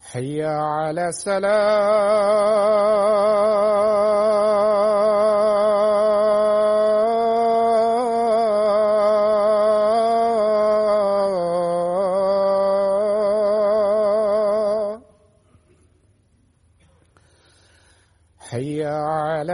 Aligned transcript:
حي 0.00 0.42
على 0.44 1.08
السلام. 1.08 2.12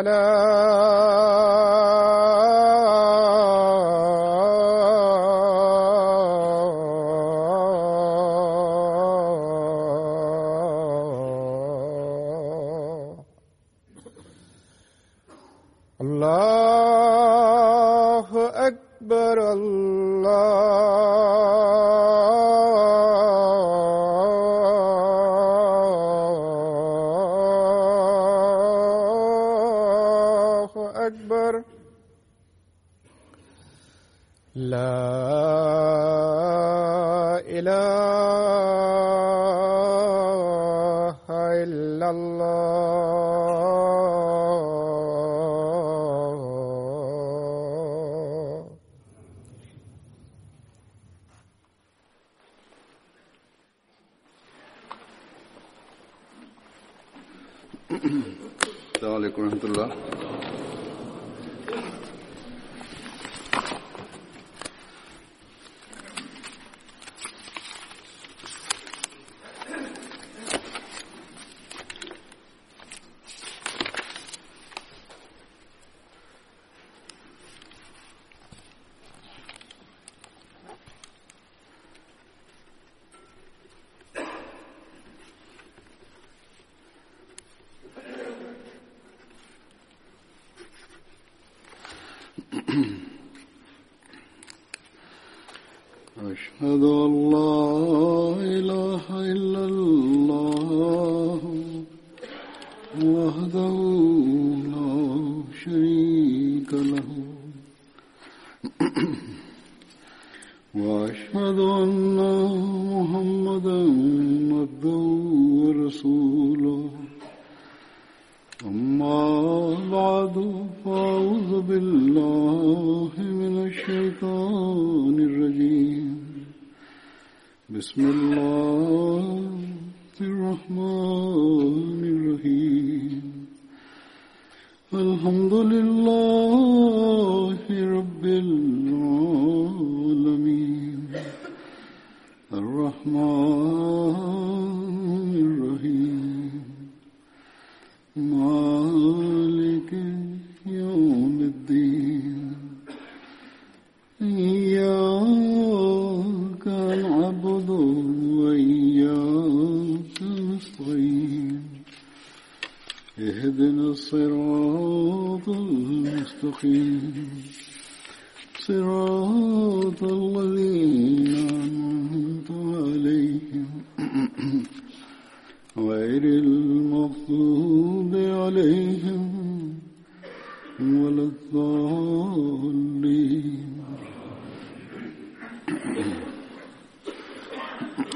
الفلاح 0.00 0.49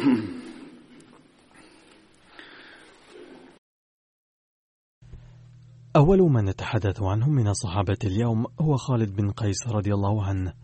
أول 5.97 6.19
من 6.19 6.45
نتحدث 6.45 7.03
عنه 7.03 7.29
من 7.29 7.49
الصحابة 7.49 7.99
اليوم 8.05 8.47
هو 8.61 8.77
خالد 8.77 9.17
بن 9.17 9.31
قيس 9.31 9.69
رضي 9.69 9.95
الله 9.95 10.25
عنه. 10.25 10.55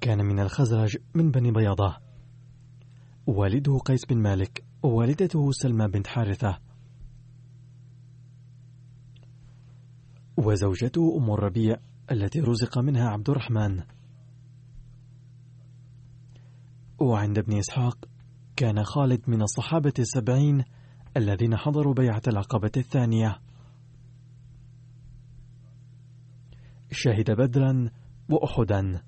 كان 0.00 0.24
من 0.24 0.40
الخزرج 0.40 0.96
من 1.14 1.30
بني 1.30 1.52
بياضة. 1.52 1.96
والده 3.26 3.78
قيس 3.78 4.04
بن 4.04 4.18
مالك 4.18 4.64
ووالدته 4.82 5.52
سلمى 5.52 5.88
بنت 5.88 6.06
حارثة. 6.06 6.58
وزوجته 10.36 11.18
أم 11.18 11.30
الربيع 11.30 11.76
التي 12.10 12.40
رزق 12.40 12.78
منها 12.78 13.08
عبد 13.08 13.30
الرحمن. 13.30 13.82
وعند 17.00 17.38
ابن 17.38 17.58
إسحاق 17.58 18.08
كان 18.58 18.84
خالد 18.84 19.30
من 19.30 19.42
الصحابة 19.42 19.92
السبعين 19.98 20.64
الذين 21.16 21.56
حضروا 21.56 21.94
بيعة 21.94 22.22
العقبة 22.28 22.70
الثانية. 22.76 23.40
شهد 26.90 27.30
بدرا 27.30 27.90
وأحدا. 28.30 29.02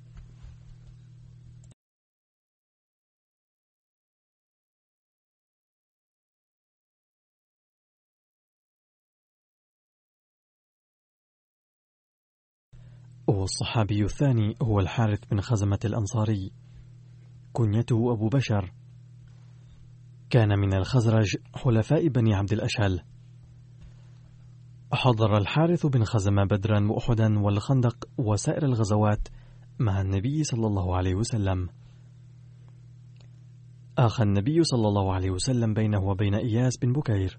والصحابي 13.26 14.04
الثاني 14.04 14.54
هو 14.62 14.80
الحارث 14.80 15.24
بن 15.30 15.40
خزمة 15.40 15.78
الأنصاري. 15.84 16.52
كنيته 17.52 18.12
أبو 18.12 18.28
بشر. 18.28 18.79
كان 20.30 20.58
من 20.58 20.74
الخزرج 20.74 21.36
حلفاء 21.54 22.08
بني 22.08 22.34
عبد 22.34 22.52
الأشهل. 22.52 23.00
حضر 24.92 25.36
الحارث 25.36 25.86
بن 25.86 26.04
خزم 26.04 26.44
بدرا 26.44 26.88
وأحدا 26.90 27.38
والخندق 27.38 28.08
وسائر 28.18 28.64
الغزوات 28.64 29.28
مع 29.78 30.00
النبي 30.00 30.44
صلى 30.44 30.66
الله 30.66 30.96
عليه 30.96 31.14
وسلم. 31.14 31.68
آخى 33.98 34.22
النبي 34.22 34.62
صلى 34.62 34.88
الله 34.88 35.14
عليه 35.14 35.30
وسلم 35.30 35.74
بينه 35.74 36.04
وبين 36.04 36.34
إياس 36.34 36.78
بن 36.78 36.92
بكير. 36.92 37.38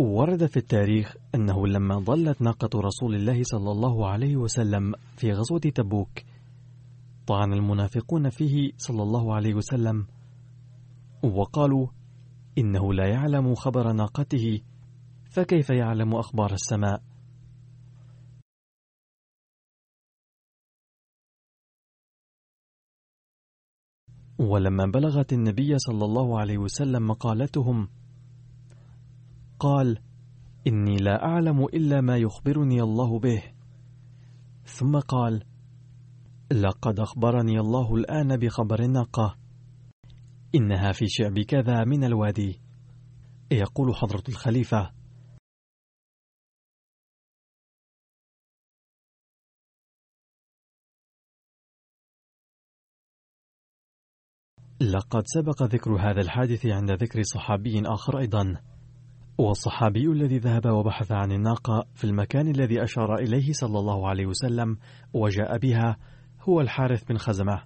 ورد 0.00 0.46
في 0.46 0.56
التاريخ 0.56 1.16
أنه 1.34 1.66
لما 1.66 1.98
ضلت 1.98 2.42
ناقة 2.42 2.80
رسول 2.80 3.14
الله 3.14 3.42
صلى 3.42 3.70
الله 3.72 4.08
عليه 4.08 4.36
وسلم 4.36 4.94
في 5.16 5.32
غزوة 5.32 5.60
تبوك 5.60 6.08
طعن 7.26 7.52
المنافقون 7.52 8.30
فيه 8.30 8.72
صلى 8.76 9.02
الله 9.02 9.34
عليه 9.34 9.54
وسلم 9.54 10.06
وقالوا 11.22 11.86
إنه 12.58 12.94
لا 12.94 13.06
يعلم 13.08 13.54
خبر 13.54 13.92
ناقته 13.92 14.60
فكيف 15.30 15.70
يعلم 15.70 16.14
أخبار 16.14 16.52
السماء؟ 16.52 17.02
ولما 24.38 24.86
بلغت 24.86 25.32
النبي 25.32 25.78
صلى 25.78 26.04
الله 26.04 26.40
عليه 26.40 26.58
وسلم 26.58 27.06
مقالتهم 27.06 27.88
قال 29.60 29.98
إني 30.66 30.96
لا 30.96 31.24
أعلم 31.24 31.64
إلا 31.64 32.00
ما 32.00 32.16
يخبرني 32.16 32.82
الله 32.82 33.18
به. 33.18 33.42
ثم 34.64 34.98
قال 34.98 35.44
لقد 36.52 37.00
أخبرني 37.00 37.60
الله 37.60 37.94
الآن 37.94 38.36
بخبر 38.36 38.82
الناقة 38.82 39.36
إنها 40.54 40.92
في 40.92 41.04
شعب 41.08 41.38
كذا 41.38 41.84
من 41.84 42.04
الوادي. 42.04 42.60
يقول 43.52 43.94
حضرة 43.96 44.22
الخليفة. 44.28 44.92
لقد 54.80 55.22
سبق 55.26 55.62
ذكر 55.62 55.90
هذا 55.90 56.20
الحادث 56.20 56.66
عند 56.66 56.90
ذكر 56.90 57.22
صحابي 57.22 57.82
آخر 57.86 58.18
أيضا. 58.18 58.69
والصحابي 59.48 60.06
الذي 60.06 60.38
ذهب 60.38 60.66
وبحث 60.66 61.12
عن 61.12 61.32
الناقة 61.32 61.86
في 61.94 62.04
المكان 62.04 62.48
الذي 62.48 62.82
أشار 62.84 63.14
إليه 63.14 63.52
صلى 63.52 63.78
الله 63.78 64.08
عليه 64.08 64.26
وسلم 64.26 64.78
وجاء 65.12 65.58
بها 65.58 65.96
هو 66.40 66.60
الحارث 66.60 67.04
بن 67.04 67.18
خزمة. 67.18 67.62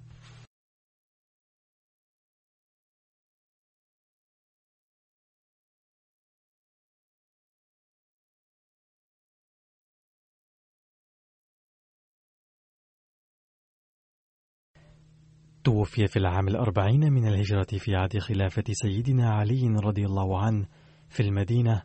توفي 15.65 16.07
في 16.07 16.17
العام 16.19 16.49
الأربعين 16.49 17.13
من 17.13 17.29
الهجرة 17.29 17.79
في 17.79 17.95
عهد 17.95 18.19
خلافة 18.19 18.65
سيدنا 18.73 19.31
علي 19.31 19.67
رضي 19.67 20.07
الله 20.07 20.39
عنه 20.39 20.67
في 21.15 21.23
المدينة 21.23 21.83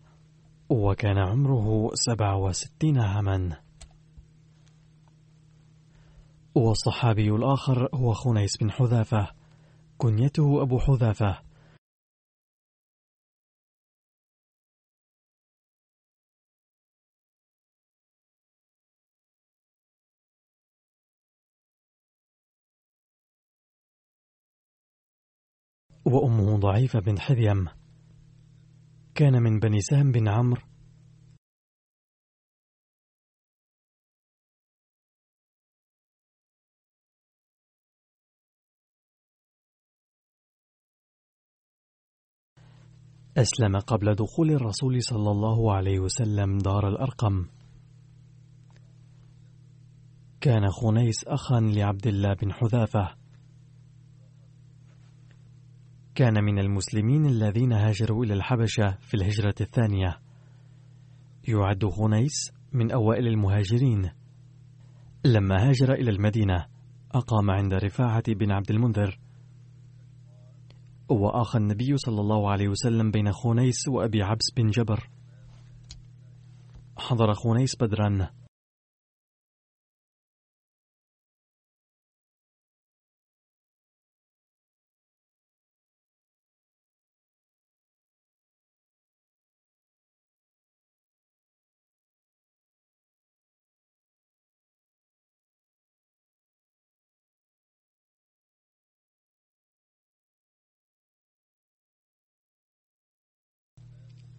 وكان 0.69 1.17
عمره 1.17 1.89
سبع 1.93 2.33
وستين 2.33 2.99
عاما. 2.99 3.61
والصحابي 6.55 7.29
الآخر 7.29 7.89
هو 7.93 8.13
خنيس 8.13 8.57
بن 8.57 8.71
حذافة 8.71 9.31
كنيته 9.97 10.61
أبو 10.61 10.79
حذافة. 10.79 11.41
وأمه 26.05 26.57
ضعيفة 26.57 26.99
بن 26.99 27.19
حذيم. 27.19 27.69
كان 29.19 29.43
من 29.43 29.59
بني 29.59 29.81
سهم 29.81 30.11
بن 30.11 30.27
عمرو. 30.27 30.61
أسلم 43.37 43.79
قبل 43.79 44.15
دخول 44.15 44.51
الرسول 44.51 45.03
صلى 45.03 45.31
الله 45.31 45.73
عليه 45.73 45.99
وسلم 45.99 46.57
دار 46.57 46.87
الأرقم. 46.87 47.45
كان 50.41 50.67
خنيس 50.71 51.23
أخا 51.27 51.59
لعبد 51.59 52.07
الله 52.07 52.33
بن 52.33 52.53
حذافة. 52.53 53.28
كان 56.19 56.43
من 56.43 56.59
المسلمين 56.59 57.25
الذين 57.25 57.73
هاجروا 57.73 58.25
إلى 58.25 58.33
الحبشة 58.33 58.97
في 59.01 59.13
الهجرة 59.13 59.55
الثانية. 59.61 60.19
يعد 61.47 61.85
خنيس 61.85 62.51
من 62.73 62.91
أوائل 62.91 63.27
المهاجرين. 63.27 64.11
لما 65.25 65.69
هاجر 65.69 65.93
إلى 65.93 66.11
المدينة 66.11 66.65
أقام 67.11 67.51
عند 67.51 67.73
رفاعة 67.73 68.23
بن 68.27 68.51
عبد 68.51 68.71
المنذر. 68.71 69.19
وآخى 71.09 71.57
النبي 71.57 71.97
صلى 71.97 72.21
الله 72.21 72.51
عليه 72.51 72.67
وسلم 72.67 73.11
بين 73.11 73.31
خنيس 73.31 73.87
وأبي 73.87 74.23
عبس 74.23 74.51
بن 74.57 74.69
جبر. 74.69 75.09
حضر 76.97 77.33
خنيس 77.33 77.75
بدرا. 77.81 78.29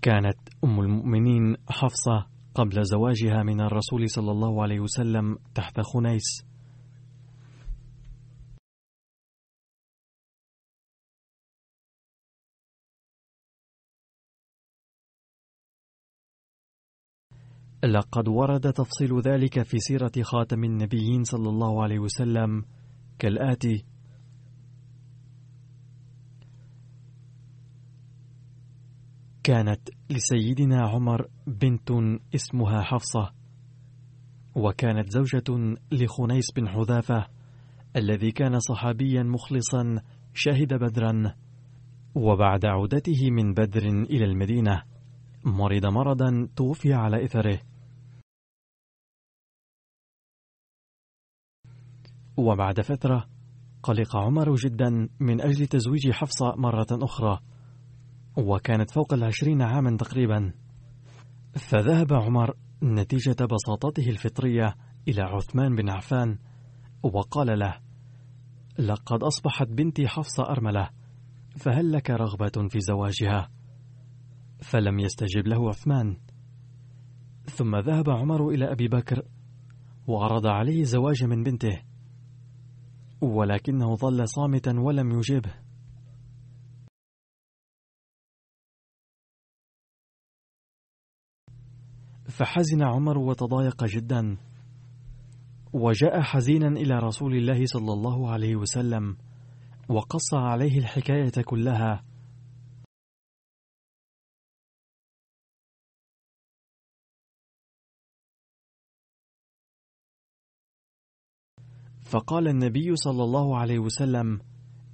كانت 0.02 0.38
أم 0.64 0.80
المؤمنين 0.80 1.56
حفصة 1.68 2.26
قبل 2.54 2.84
زواجها 2.84 3.42
من 3.42 3.60
الرسول 3.60 4.10
صلى 4.10 4.30
الله 4.30 4.62
عليه 4.62 4.80
وسلم 4.80 5.38
تحت 5.54 5.80
خنيس. 5.80 6.50
لقد 17.84 18.28
ورد 18.28 18.72
تفصيل 18.72 19.20
ذلك 19.20 19.62
في 19.62 19.78
سيرة 19.78 20.12
خاتم 20.22 20.64
النبيين 20.64 21.24
صلى 21.24 21.48
الله 21.48 21.82
عليه 21.82 21.98
وسلم 21.98 22.64
كالآتي: 23.18 23.84
كانت 29.42 29.88
لسيدنا 30.10 30.88
عمر 30.88 31.28
بنت 31.46 31.90
اسمها 32.34 32.82
حفصة، 32.82 33.32
وكانت 34.54 35.10
زوجة 35.10 35.76
لخنيس 35.92 36.52
بن 36.56 36.68
حذافة، 36.68 37.26
الذي 37.96 38.30
كان 38.32 38.58
صحابيا 38.58 39.22
مخلصا 39.22 40.02
شهد 40.34 40.74
بدرا، 40.74 41.34
وبعد 42.14 42.64
عودته 42.66 43.30
من 43.30 43.54
بدر 43.54 43.86
إلى 43.86 44.24
المدينة، 44.24 44.82
مرض 45.44 45.86
مرضا 45.86 46.48
توفي 46.56 46.92
على 46.92 47.24
إثره. 47.24 47.60
وبعد 52.36 52.80
فترة 52.80 53.26
قلق 53.82 54.16
عمر 54.16 54.54
جدا 54.54 55.08
من 55.20 55.40
أجل 55.40 55.66
تزويج 55.66 56.10
حفصة 56.10 56.54
مرة 56.56 56.86
أخرى 56.92 57.40
وكانت 58.40 58.90
فوق 58.90 59.14
العشرين 59.14 59.62
عاما 59.62 59.96
تقريبا. 59.96 60.52
فذهب 61.54 62.12
عمر 62.12 62.54
نتيجة 62.82 63.36
بساطته 63.44 64.10
الفطرية 64.10 64.74
إلى 65.08 65.22
عثمان 65.22 65.76
بن 65.76 65.90
عفان 65.90 66.38
وقال 67.02 67.58
له 67.58 67.80
لقد 68.78 69.22
أصبحت 69.22 69.66
بنتي 69.68 70.08
حفصة 70.08 70.42
أرملة 70.42 70.90
فهل 71.56 71.92
لك 71.92 72.10
رغبة 72.10 72.68
في 72.68 72.80
زواجها؟ 72.80 73.50
فلم 74.62 74.98
يستجب 74.98 75.46
له 75.46 75.68
عثمان. 75.68 76.16
ثم 77.44 77.76
ذهب 77.76 78.10
عمر 78.10 78.48
إلى 78.48 78.72
أبي 78.72 78.88
بكر 78.88 79.22
وعرض 80.06 80.46
عليه 80.46 80.80
الزواج 80.80 81.24
من 81.24 81.42
بنته 81.42 81.82
ولكنه 83.20 83.96
ظل 83.96 84.28
صامتا 84.28 84.80
ولم 84.80 85.10
يجبه. 85.10 85.69
فحزن 92.40 92.82
عمر 92.82 93.18
وتضايق 93.18 93.84
جدا. 93.84 94.36
وجاء 95.72 96.20
حزينا 96.20 96.68
إلى 96.68 96.98
رسول 96.98 97.36
الله 97.36 97.66
صلى 97.66 97.92
الله 97.92 98.30
عليه 98.30 98.56
وسلم 98.56 99.16
وقص 99.88 100.34
عليه 100.34 100.78
الحكاية 100.78 101.42
كلها. 101.44 102.04
فقال 112.02 112.48
النبي 112.48 112.96
صلى 112.96 113.24
الله 113.24 113.58
عليه 113.58 113.78
وسلم 113.78 114.40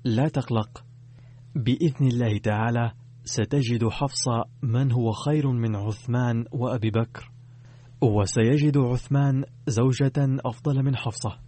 لا 0.04 0.28
تقلق 0.28 0.84
بإذن 1.54 2.06
الله 2.06 2.38
تعالى 2.38 2.92
ستجد 3.24 3.88
حفصة 3.88 4.44
من 4.62 4.92
هو 4.92 5.12
خير 5.12 5.52
من 5.52 5.76
عثمان 5.76 6.44
وأبي 6.52 6.90
بكر. 6.90 7.35
وسيجد 8.02 8.78
عثمان 8.78 9.44
زوجة 9.68 10.12
أفضل 10.44 10.82
من 10.82 10.96
حفصة. 10.96 11.40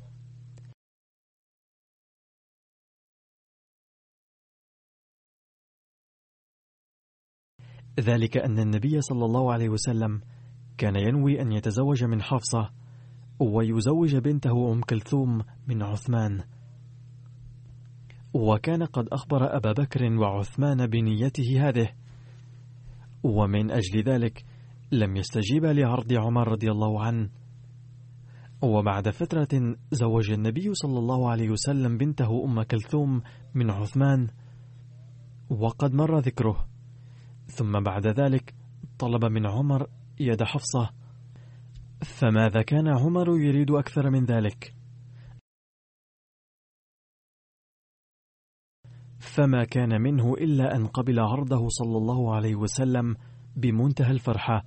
ذلك 8.01 8.37
أن 8.37 8.59
النبي 8.59 9.01
صلى 9.01 9.25
الله 9.25 9.53
عليه 9.53 9.69
وسلم 9.69 10.21
كان 10.79 10.97
ينوي 10.97 11.43
أن 11.43 11.53
يتزوج 11.53 12.05
من 12.05 12.23
حفصة 12.23 12.71
ويزوج 13.41 14.17
بنته 14.17 14.73
أم 14.73 14.81
كلثوم 14.81 15.43
من 15.67 15.83
عثمان. 15.83 16.45
وكان 18.35 18.83
قد 18.85 19.09
أخبر 19.09 19.57
أبا 19.57 19.73
بكر 19.73 20.13
وعثمان 20.13 20.87
بنيته 20.87 21.69
هذه. 21.69 21.93
ومن 23.23 23.71
أجل 23.71 24.03
ذلك 24.03 24.48
لم 24.93 25.17
يستجيب 25.17 25.65
لعرض 25.65 26.13
عمر 26.13 26.49
رضي 26.49 26.71
الله 26.71 27.03
عنه 27.03 27.31
وبعد 28.63 29.09
فترة 29.09 29.77
زوج 29.93 30.31
النبي 30.31 30.75
صلى 30.75 30.99
الله 30.99 31.31
عليه 31.31 31.51
وسلم 31.51 31.99
بنته 31.99 32.45
أم 32.45 32.63
كلثوم 32.63 33.23
من 33.55 33.71
عثمان 33.71 34.29
وقد 35.51 35.95
مر 35.95 36.19
ذكره 36.19 36.69
ثم 37.47 37.81
بعد 37.81 38.07
ذلك 38.07 38.55
طلب 38.99 39.25
من 39.25 39.47
عمر 39.47 39.87
يد 40.21 40.43
حفصة 40.43 40.91
فماذا 42.03 42.63
كان 42.63 42.89
عمر 42.89 43.39
يريد 43.39 43.71
أكثر 43.71 44.11
من 44.11 44.25
ذلك؟ 44.25 44.75
فما 49.19 49.65
كان 49.65 50.01
منه 50.03 50.35
إلا 50.35 50.77
أن 50.77 50.87
قبل 50.87 51.21
عرضه 51.21 51.69
صلى 51.69 51.97
الله 51.97 52.35
عليه 52.35 52.57
وسلم 52.57 53.17
بمنتهى 53.57 54.11
الفرحة. 54.11 54.65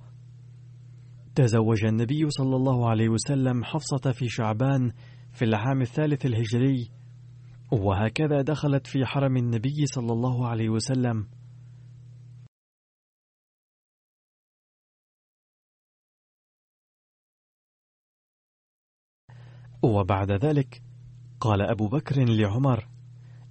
تزوج 1.34 1.84
النبي 1.84 2.30
صلى 2.30 2.56
الله 2.56 2.90
عليه 2.90 3.08
وسلم 3.08 3.64
حفصة 3.64 4.12
في 4.12 4.28
شعبان 4.28 4.92
في 5.32 5.44
العام 5.44 5.80
الثالث 5.80 6.26
الهجري، 6.26 6.90
وهكذا 7.72 8.42
دخلت 8.42 8.86
في 8.86 9.04
حرم 9.04 9.36
النبي 9.36 9.86
صلى 9.86 10.12
الله 10.12 10.48
عليه 10.48 10.68
وسلم. 10.68 11.28
وبعد 19.82 20.32
ذلك 20.32 20.82
قال 21.40 21.62
أبو 21.62 21.88
بكر 21.88 22.24
لعمر 22.24 22.88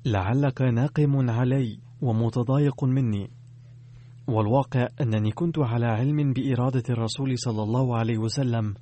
لعلك 0.06 0.62
ناقم 0.62 1.30
علي 1.30 1.80
ومتضايق 2.02 2.84
مني 2.84 3.41
والواقع 4.32 4.88
أنني 5.02 5.32
كنت 5.32 5.60
على 5.60 5.86
علم 5.86 6.34
بإرادة 6.34 6.84
الرسول 6.90 7.38
صلى 7.38 7.64
الله 7.64 7.98
عليه 7.98 8.18
وسلم 8.18 8.76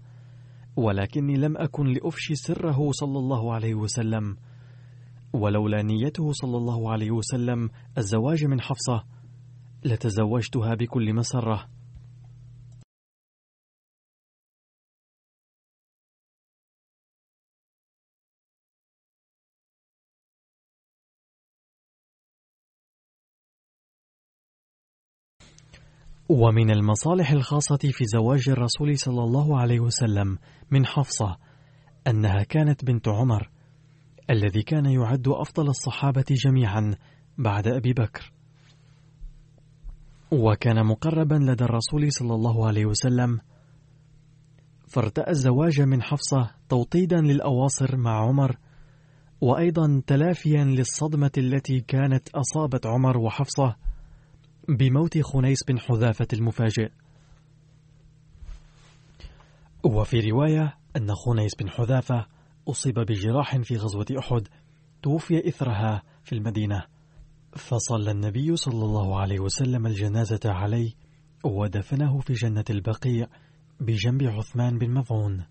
ولكني 0.75 1.37
لم 1.37 1.57
أكن 1.57 1.87
لأفشي 1.87 2.35
سره 2.35 2.91
صلى 2.91 3.19
الله 3.19 3.53
عليه 3.53 3.75
وسلم. 3.75 4.37
ولولا 5.33 5.81
نيته 5.81 6.31
صلى 6.31 6.57
الله 6.57 6.91
عليه 6.91 7.11
وسلم 7.11 7.69
الزواج 7.97 8.45
من 8.45 8.61
حفصة 8.61 9.03
لتزوجتها 9.85 10.75
بكل 10.75 11.13
مسرة. 11.13 11.65
ومن 26.29 26.71
المصالح 26.71 27.31
الخاصة 27.31 27.77
في 27.77 28.05
زواج 28.05 28.49
الرسول 28.49 28.97
صلى 28.97 29.23
الله 29.23 29.59
عليه 29.59 29.79
وسلم 29.79 30.37
من 30.71 30.85
حفصة 30.85 31.37
أنها 32.07 32.43
كانت 32.43 32.85
بنت 32.85 33.07
عمر 33.07 33.49
الذي 34.29 34.61
كان 34.61 34.85
يعد 34.85 35.27
أفضل 35.27 35.67
الصحابة 35.67 36.25
جميعا 36.31 36.95
بعد 37.37 37.67
أبي 37.67 37.93
بكر. 37.93 38.31
وكان 40.31 40.85
مقربا 40.85 41.35
لدى 41.35 41.63
الرسول 41.63 42.11
صلى 42.11 42.35
الله 42.35 42.67
عليه 42.67 42.85
وسلم. 42.85 43.39
فارتأى 44.87 45.31
الزواج 45.31 45.81
من 45.81 46.01
حفصة 46.01 46.51
توطيدا 46.69 47.21
للأواصر 47.21 47.97
مع 47.97 48.27
عمر 48.27 48.57
وأيضا 49.41 50.01
تلافيا 50.07 50.63
للصدمة 50.63 51.31
التي 51.37 51.79
كانت 51.79 52.29
أصابت 52.29 52.85
عمر 52.85 53.17
وحفصة. 53.17 53.75
بموت 54.69 55.21
خنيس 55.21 55.63
بن 55.67 55.79
حذافة 55.79 56.27
المفاجئ. 56.33 56.91
وفي 59.83 60.19
رواية 60.19 60.77
أن 60.97 61.15
خنيس 61.15 61.55
بن 61.55 61.69
حذافة 61.69 62.25
أصيب 62.67 62.99
بجراح 62.99 63.57
في 63.57 63.77
غزوة 63.77 64.05
أحد 64.19 64.47
توفي 65.01 65.47
إثرها 65.47 66.03
في 66.23 66.35
المدينة. 66.35 66.83
فصلى 67.55 68.11
النبي 68.11 68.55
صلى 68.55 68.85
الله 68.85 69.19
عليه 69.19 69.39
وسلم 69.39 69.87
الجنازة 69.87 70.39
عليه 70.45 70.91
ودفنه 71.43 72.19
في 72.19 72.33
جنة 72.33 72.65
البقيع 72.69 73.27
بجنب 73.79 74.23
عثمان 74.23 74.77
بن 74.77 74.93
مظعون. 74.93 75.45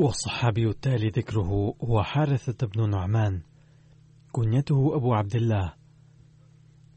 والصحابي 0.00 0.68
التالي 0.68 1.08
ذكره 1.08 1.74
هو 1.84 2.02
حارثة 2.02 2.66
بن 2.66 2.90
نعمان 2.90 3.42
كنيته 4.32 4.96
أبو 4.96 5.14
عبد 5.14 5.36
الله. 5.36 5.74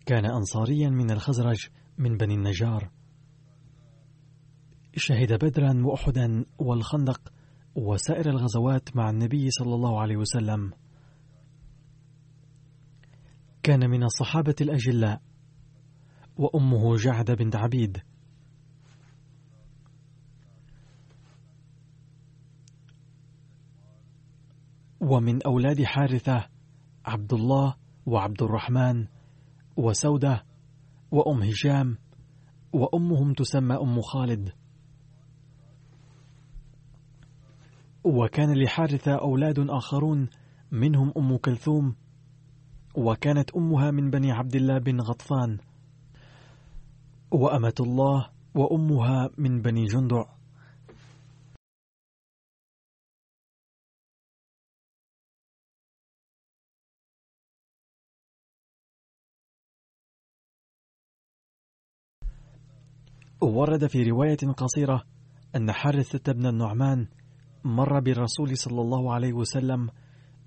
كان 0.06 0.26
أنصاريا 0.26 0.90
من 0.90 1.12
الخزرج 1.12 1.70
من 1.98 2.18
بني 2.18 2.34
النجار. 2.34 2.92
شهد 4.96 5.34
بدرا 5.46 5.86
وأحدا 5.86 6.46
والخندق 6.60 7.34
وسائر 7.76 8.30
الغزوات 8.30 8.96
مع 8.96 9.10
النبي 9.10 9.50
صلى 9.50 9.76
الله 9.76 10.02
عليه 10.02 10.18
وسلم. 10.18 10.74
كان 13.64 13.90
من 13.90 14.04
الصحابة 14.04 14.56
الأجلاء 14.62 15.22
وأمه 16.38 16.96
جعد 16.96 17.32
بنت 17.32 17.56
عبيد. 17.56 17.98
ومن 25.02 25.42
أولاد 25.42 25.84
حارثة 25.84 26.48
عبد 27.06 27.34
الله 27.34 27.76
وعبد 28.06 28.44
الرحمن 28.44 29.08
وسودة 29.78 30.44
وأم 31.12 31.44
هشام 31.44 31.98
وأمهم 32.74 33.34
تسمى 33.34 33.76
أم 33.76 34.02
خالد. 34.02 34.50
وكان 38.04 38.64
لحارثة 38.64 39.16
أولاد 39.16 39.60
آخرون 39.70 40.30
منهم 40.72 41.14
أم 41.18 41.38
كلثوم 41.38 41.96
وكانت 42.96 43.52
أمها 43.56 43.92
من 43.92 44.10
بني 44.10 44.32
عبد 44.32 44.56
الله 44.56 44.78
بن 44.78 45.02
غطفان. 45.02 45.58
وأمة 47.32 47.76
الله 47.80 48.30
وأمها 48.56 49.30
من 49.38 49.62
بني 49.62 49.86
جندع. 49.86 50.41
ورد 63.42 63.88
في 63.88 64.04
رواية 64.04 64.38
قصيرة 64.58 65.04
أن 65.56 65.72
حارثة 65.72 66.34
بن 66.34 66.46
النعمان 66.46 67.08
مر 67.64 68.00
بالرسول 68.00 68.58
صلى 68.58 68.82
الله 68.82 69.14
عليه 69.14 69.34
وسلم 69.34 69.90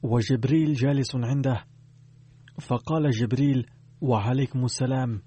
وجبريل 0.02 0.72
جالس 0.72 1.16
عنده 1.16 1.64
فقال 2.60 3.10
جبريل 3.10 3.66
وعليكم 4.00 4.64
السلام. 4.64 5.22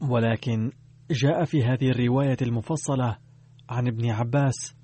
ولكن 0.00 0.72
جاء 1.10 1.44
في 1.44 1.64
هذه 1.64 1.90
الرواية 1.90 2.36
المفصلة 2.42 3.18
عن 3.68 3.86
ابن 3.88 4.10
عباس 4.10 4.76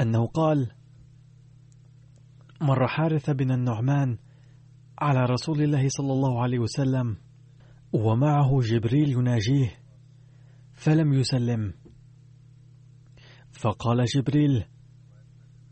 أنه 0.00 0.26
قال 0.26 0.70
مر 2.60 2.86
حارث 2.86 3.30
بن 3.30 3.50
النعمان 3.50 4.18
على 4.98 5.20
رسول 5.20 5.62
الله 5.62 5.88
صلى 5.88 6.12
الله 6.12 6.42
عليه 6.42 6.58
وسلم 6.58 7.16
ومعه 7.92 8.60
جبريل 8.60 9.08
يناجيه 9.08 9.82
فلم 10.74 11.12
يسلم. 11.12 11.74
فقال 13.52 14.04
جبريل 14.04 14.64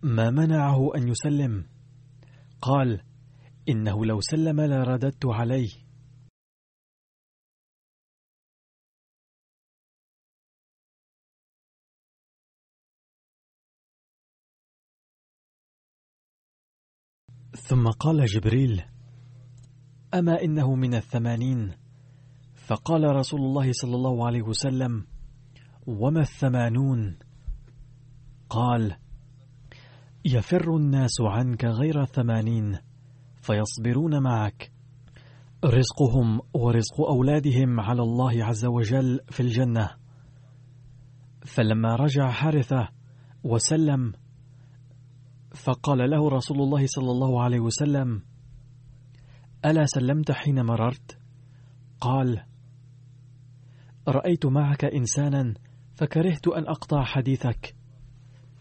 ما 0.03 0.31
منعه 0.31 0.96
أن 0.96 1.09
يسلم؟ 1.09 1.66
قال 2.62 3.05
إنه 3.68 4.07
لو 4.07 4.20
سلم 4.20 4.61
لرددت 4.61 5.27
عليه. 5.27 5.70
ثم 17.57 17.88
قال 17.88 18.27
جبريل 18.27 18.83
أما 20.14 20.42
إنه 20.42 20.74
من 20.74 20.94
الثمانين؟ 20.94 21.84
فقال 22.66 23.16
رسول 23.16 23.40
الله 23.40 23.72
صلى 23.72 23.94
الله 23.94 24.27
عليه 24.27 24.42
وسلم 24.42 25.07
وما 25.87 26.20
الثمانون؟ 26.20 27.18
قال 28.50 28.96
يفر 30.24 30.77
الناس 30.77 31.20
عنك 31.20 31.64
غير 31.64 32.05
ثمانين 32.05 32.79
فيصبرون 33.42 34.22
معك. 34.22 34.72
رزقهم 35.64 36.40
ورزق 36.55 37.00
أولادهم 37.00 37.81
على 37.81 38.03
الله 38.03 38.44
عز 38.44 38.64
وجل 38.64 39.20
في 39.31 39.40
الجنة. 39.40 39.90
فلما 41.46 41.96
رجع 41.96 42.31
حارثة 42.31 42.88
وسلم 43.44 44.12
فقال 45.55 46.11
له 46.11 46.29
رسول 46.29 46.62
الله 46.62 46.87
صلى 46.87 47.11
الله 47.11 47.42
عليه 47.42 47.61
وسلم 47.61 48.22
ألا 49.64 49.85
سلمت 49.87 50.33
حين 50.33 50.64
مررت؟ 50.64 51.18
قال 52.00 52.54
رأيت 54.09 54.47
معك 54.47 54.85
إنسانا 54.85 55.55
فكرهت 55.95 56.49
أن 56.49 56.69
أقطع 56.69 57.05
حديثك. 57.05 57.75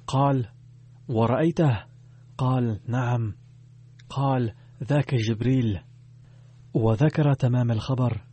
قال 0.08 0.47
ورأيته؟ 1.08 1.84
قال 2.38 2.79
نعم. 2.88 3.36
قال 4.10 4.53
ذاك 4.84 5.15
جبريل. 5.15 5.79
وذكر 6.73 7.34
تمام 7.34 7.71
الخبر. 7.71 8.33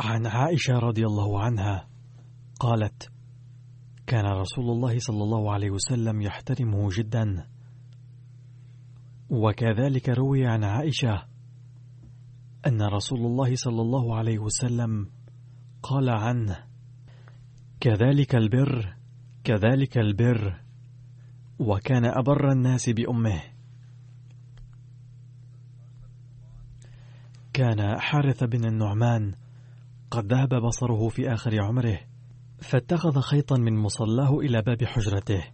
عن 0.00 0.26
عائشة 0.26 0.78
رضي 0.78 1.06
الله 1.06 1.40
عنها 1.42 1.88
قالت 2.60 3.10
كان 4.06 4.24
رسول 4.26 4.64
الله 4.64 4.98
صلى 4.98 5.22
الله 5.22 5.52
عليه 5.52 5.70
وسلم 5.70 6.22
يحترمه 6.22 6.88
جدا. 6.92 7.46
وكذلك 9.30 10.08
روي 10.08 10.46
عن 10.46 10.64
عائشة 10.64 11.24
أن 12.66 12.82
رسول 12.82 13.18
الله 13.18 13.54
صلى 13.54 13.82
الله 13.82 14.16
عليه 14.16 14.38
وسلم 14.38 15.10
قال 15.82 16.08
عنه 16.10 16.58
كذلك 17.80 18.34
البر 18.34 18.96
كذلك 19.44 19.98
البر 19.98 20.60
وكان 21.58 22.04
أبر 22.04 22.52
الناس 22.52 22.90
بأمه. 22.90 23.40
كان 27.52 28.00
حارث 28.00 28.44
بن 28.44 28.64
النعمان 28.64 29.34
قد 30.10 30.32
ذهب 30.32 30.54
بصره 30.54 31.08
في 31.08 31.32
آخر 31.32 31.62
عمره 31.62 31.98
فاتخذ 32.58 33.20
خيطا 33.20 33.58
من 33.58 33.76
مصلاه 33.76 34.38
إلى 34.38 34.62
باب 34.62 34.84
حجرته 34.84 35.44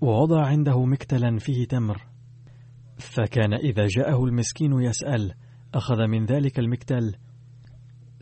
ووضع 0.00 0.46
عنده 0.46 0.84
مكتلا 0.84 1.38
فيه 1.38 1.64
تمر 1.64 2.06
فكان 2.98 3.54
إذا 3.54 3.86
جاءه 3.86 4.24
المسكين 4.24 4.72
يسأل 4.80 5.34
أخذ 5.74 6.06
من 6.06 6.26
ذلك 6.26 6.58
المكتل؟ 6.58 7.14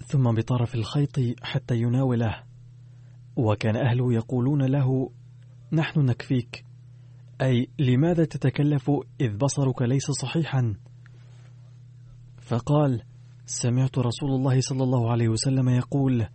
ثم 0.07 0.35
بطرف 0.35 0.75
الخيط 0.75 1.21
حتى 1.43 1.77
يناوله 1.77 2.43
وكان 3.37 3.77
أهله 3.77 4.13
يقولون 4.13 4.63
له 4.63 5.11
نحن 5.73 6.01
نكفيك 6.01 6.65
أي 7.43 7.69
لماذا 7.79 8.25
تتكلف 8.25 8.91
إذ 9.21 9.37
بصرك 9.37 9.83
ليس 9.83 10.11
صحيحا؟ 10.11 10.75
فقال 12.39 13.03
سمعت 13.47 13.99
رسول 13.99 14.31
الله 14.31 14.61
صلى 14.61 14.83
الله 14.83 15.11
عليه 15.13 15.29
وسلم 15.29 15.69
يقول 15.69 16.27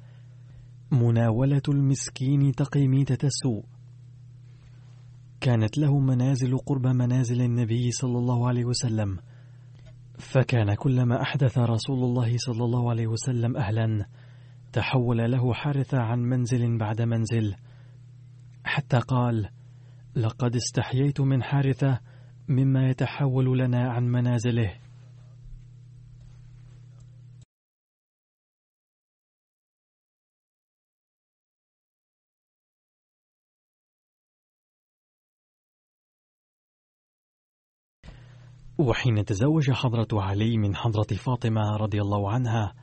مناولة 0.91 1.61
المسكين 1.69 2.51
تقي 2.51 2.87
ميتة 2.87 3.25
السوء. 3.25 3.63
كانت 5.41 5.77
له 5.77 5.99
منازل 5.99 6.57
قرب 6.57 6.87
منازل 6.87 7.41
النبي 7.41 7.91
صلى 7.91 8.17
الله 8.17 8.47
عليه 8.47 8.65
وسلم 8.65 9.19
فكان 10.17 10.73
كلما 10.73 11.21
أحدث 11.21 11.57
رسول 11.57 12.03
الله 12.03 12.37
صلى 12.37 12.63
الله 12.63 12.89
عليه 12.89 13.07
وسلم 13.07 13.57
أهلا 13.57 14.05
تحول 14.73 15.31
له 15.31 15.53
حارثة 15.53 15.97
عن 15.99 16.19
منزل 16.19 16.77
بعد 16.77 17.01
منزل 17.01 17.55
حتى 18.63 18.97
قال 18.97 19.49
لقد 20.15 20.55
استحييت 20.55 21.21
من 21.21 21.43
حارثة 21.43 21.99
مما 22.47 22.89
يتحول 22.89 23.59
لنا 23.59 23.91
عن 23.91 24.03
منازله. 24.03 24.73
وحين 38.79 39.25
تزوج 39.25 39.71
حضرة 39.71 40.07
علي 40.13 40.57
من 40.57 40.75
حضرة 40.75 41.17
فاطمة 41.17 41.61
رضي 41.79 42.01
الله 42.01 42.31
عنها 42.31 42.73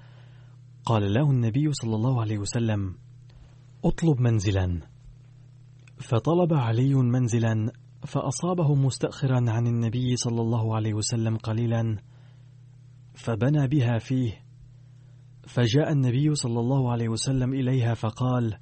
قال 0.85 1.15
له 1.15 1.31
النبي 1.31 1.73
صلى 1.73 1.95
الله 1.95 2.21
عليه 2.21 2.39
وسلم 2.39 2.95
اطلب 3.85 4.21
منزلا. 4.21 4.81
فطلب 5.99 6.55
علي 6.55 6.95
منزلا 6.95 7.73
فأصابه 8.07 8.75
مستأخرا 8.75 9.51
عن 9.51 9.67
النبي 9.67 10.17
صلى 10.17 10.41
الله 10.41 10.77
عليه 10.77 10.95
وسلم 10.95 11.37
قليلا 11.37 11.99
فبنى 13.15 13.69
بها 13.69 13.99
فيه. 13.99 14.33
فجاء 15.47 15.93
النبي 15.93 16.35
صلى 16.35 16.61
الله 16.61 16.93
عليه 16.93 17.09
وسلم 17.09 17.55
إليها 17.55 17.95
فقال 17.95 18.59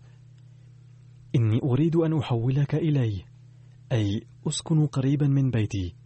إني 1.36 1.60
أريد 1.62 1.96
أن 1.96 2.18
أحولك 2.18 2.74
إلي 2.74 3.24
أي 3.92 4.26
أسكن 4.48 4.86
قريبا 4.86 5.26
من 5.26 5.50
بيتي. 5.50 6.03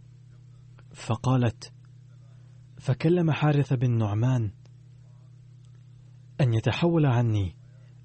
فقالت 0.93 1.73
فكلم 2.77 3.31
حارث 3.31 3.73
بن 3.73 3.97
نعمان 3.97 4.51
أن 6.41 6.53
يتحول 6.53 7.05
عني 7.05 7.55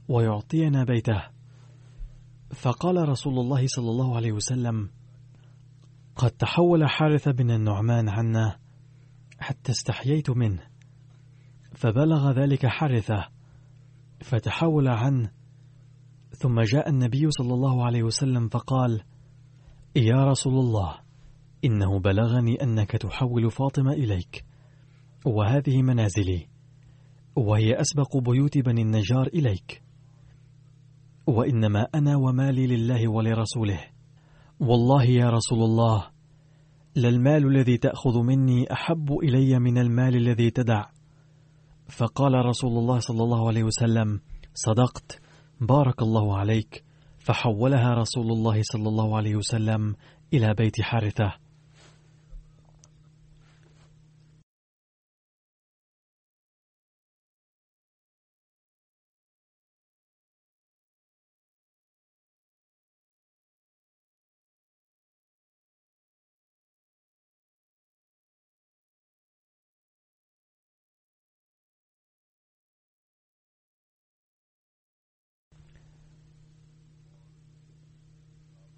ويعطينا 0.08 0.84
بيته. 0.84 1.22
فقال 2.50 3.08
رسول 3.08 3.38
الله 3.38 3.66
صلى 3.66 3.90
الله 3.90 4.16
عليه 4.16 4.32
وسلم 4.32 4.90
قد 6.16 6.30
تحول 6.30 6.88
حارث 6.88 7.28
بن 7.28 7.50
النعمان 7.50 8.08
عنا 8.08 8.58
حتى 9.38 9.72
استحييت 9.72 10.30
منه. 10.30 10.62
فبلغ 11.74 12.30
ذلك 12.30 12.66
حارثة 12.66 13.28
فتحول 14.20 14.88
عنه 14.88 15.30
ثم 16.30 16.60
جاء 16.60 16.88
النبي 16.88 17.30
صلى 17.30 17.54
الله 17.54 17.84
عليه 17.84 18.02
وسلم 18.02 18.48
فقال 18.48 19.02
يا 19.96 20.24
رسول 20.24 20.54
الله 20.54 21.03
إنه 21.64 21.98
بلغني 22.00 22.62
أنك 22.62 22.90
تحول 22.90 23.50
فاطمة 23.50 23.92
إليك. 23.92 24.44
وهذه 25.26 25.82
منازلي. 25.82 26.46
وهي 27.36 27.80
أسبق 27.80 28.16
بيوت 28.16 28.58
بني 28.58 28.82
النجار 28.82 29.26
إليك. 29.26 29.82
وإنما 31.26 31.86
أنا 31.94 32.16
ومالي 32.16 32.66
لله 32.66 33.10
ولرسوله. 33.10 33.80
والله 34.60 35.04
يا 35.04 35.30
رسول 35.30 35.58
الله 35.58 36.06
للمال 36.96 37.46
الذي 37.46 37.78
تأخذ 37.78 38.22
مني 38.22 38.72
أحب 38.72 39.12
إلي 39.22 39.58
من 39.58 39.78
المال 39.78 40.16
الذي 40.16 40.50
تدع. 40.50 40.84
فقال 41.88 42.34
رسول 42.34 42.78
الله 42.78 42.98
صلى 42.98 43.22
الله 43.22 43.48
عليه 43.48 43.62
وسلم 43.62 44.20
صدقت 44.54 45.20
بارك 45.60 46.02
الله 46.02 46.36
عليك. 46.36 46.84
فحولها 47.18 47.94
رسول 47.94 48.32
الله 48.32 48.62
صلى 48.62 48.88
الله 48.88 49.16
عليه 49.16 49.36
وسلم 49.36 49.94
إلى 50.32 50.54
بيت 50.54 50.80
حارثة. 50.80 51.43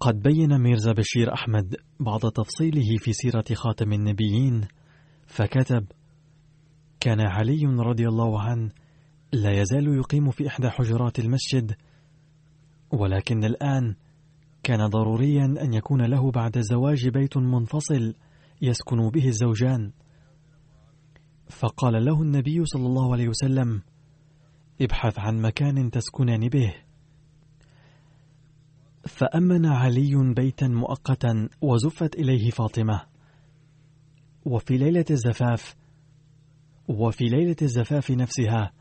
قد 0.07 0.21
بين 0.21 0.57
ميرزا 0.59 0.91
بشير 0.91 1.33
أحمد 1.33 1.75
بعض 1.99 2.19
تفصيله 2.19 2.97
في 2.97 3.13
سيرة 3.13 3.43
خاتم 3.53 3.93
النبيين 3.93 4.67
فكتب 5.25 5.85
كان 6.99 7.21
علي 7.21 7.65
رضي 7.65 8.07
الله 8.07 8.41
عنه 8.41 8.71
لا 9.33 9.51
يزال 9.61 9.87
يقيم 9.87 10.31
في 10.31 10.47
إحدى 10.47 10.69
حجرات 10.69 11.19
المسجد 11.19 11.75
ولكن 12.91 13.43
الآن 13.43 13.95
كان 14.63 14.87
ضروريا 14.87 15.45
أن 15.45 15.73
يكون 15.73 16.01
له 16.01 16.31
بعد 16.31 16.57
الزواج 16.57 17.07
بيت 17.09 17.37
منفصل 17.37 18.13
يسكن 18.61 19.09
به 19.09 19.27
الزوجان 19.27 19.91
فقال 21.49 22.05
له 22.05 22.21
النبي 22.21 22.65
صلى 22.65 22.85
الله 22.85 23.13
عليه 23.13 23.27
وسلم 23.27 23.81
ابحث 24.81 25.19
عن 25.19 25.41
مكان 25.41 25.91
تسكنان 25.91 26.49
به 26.49 26.86
فأمن 29.07 29.65
علي 29.65 30.33
بيتا 30.35 30.67
مؤقتا 30.67 31.49
وزفت 31.61 32.15
إليه 32.15 32.49
فاطمة. 32.49 33.01
وفي 34.45 34.77
ليلة 34.77 35.05
الزفاف 35.11 35.75
وفي 36.87 37.25
ليلة 37.25 37.55
الزفاف 37.61 38.11
نفسها 38.11 38.71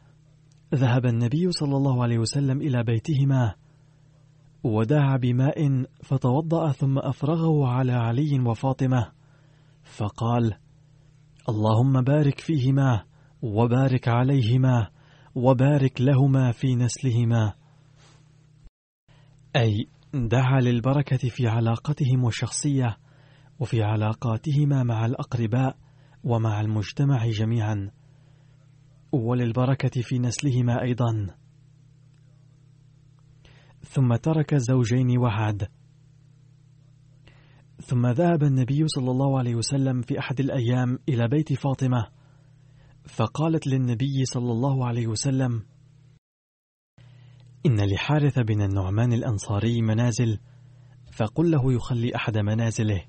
ذهب 0.74 1.06
النبي 1.06 1.52
صلى 1.52 1.76
الله 1.76 2.02
عليه 2.02 2.18
وسلم 2.18 2.60
إلى 2.60 2.82
بيتهما 2.82 3.54
ودعا 4.64 5.16
بماء 5.16 5.84
فتوضأ 6.02 6.72
ثم 6.72 6.98
أفرغه 6.98 7.68
على 7.68 7.92
علي 7.92 8.40
وفاطمة. 8.40 9.12
فقال 9.82 10.54
اللهم 11.48 12.02
بارك 12.02 12.40
فيهما 12.40 13.04
وبارك 13.42 14.08
عليهما 14.08 14.88
وبارك 15.34 16.00
لهما 16.00 16.52
في 16.52 16.74
نسلهما. 16.74 17.52
أي 19.56 19.86
دعا 20.14 20.60
للبركة 20.60 21.28
في 21.28 21.46
علاقتهم 21.46 22.26
الشخصية 22.28 22.96
وفي 23.58 23.82
علاقاتهما 23.82 24.82
مع 24.82 25.06
الأقرباء 25.06 25.76
ومع 26.24 26.60
المجتمع 26.60 27.26
جميعا. 27.26 27.90
وللبركة 29.12 30.02
في 30.02 30.18
نسلهما 30.18 30.82
أيضا. 30.82 31.26
ثم 33.82 34.14
ترك 34.14 34.54
الزوجين 34.54 35.18
وعد. 35.18 35.68
ثم 37.80 38.06
ذهب 38.06 38.42
النبي 38.42 38.84
صلى 38.86 39.10
الله 39.10 39.38
عليه 39.38 39.54
وسلم 39.54 40.02
في 40.02 40.18
أحد 40.18 40.40
الأيام 40.40 40.98
إلى 41.08 41.28
بيت 41.28 41.52
فاطمة. 41.52 42.06
فقالت 43.08 43.66
للنبي 43.66 44.24
صلى 44.24 44.52
الله 44.52 44.86
عليه 44.86 45.06
وسلم 45.06 45.62
إن 47.66 47.80
لحارث 47.80 48.38
بن 48.38 48.62
النعمان 48.62 49.12
الأنصاري 49.12 49.82
منازل 49.82 50.38
فقل 51.12 51.50
له 51.50 51.72
يخلي 51.72 52.16
أحد 52.16 52.38
منازله. 52.38 53.04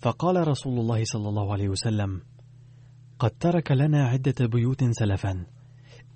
فقال 0.00 0.48
رسول 0.48 0.78
الله 0.78 1.04
صلى 1.04 1.28
الله 1.28 1.52
عليه 1.52 1.68
وسلم 1.68 2.22
قد 3.18 3.30
ترك 3.30 3.72
لنا 3.72 4.06
عدة 4.06 4.46
بيوت 4.46 4.84
سلفا 4.84 5.46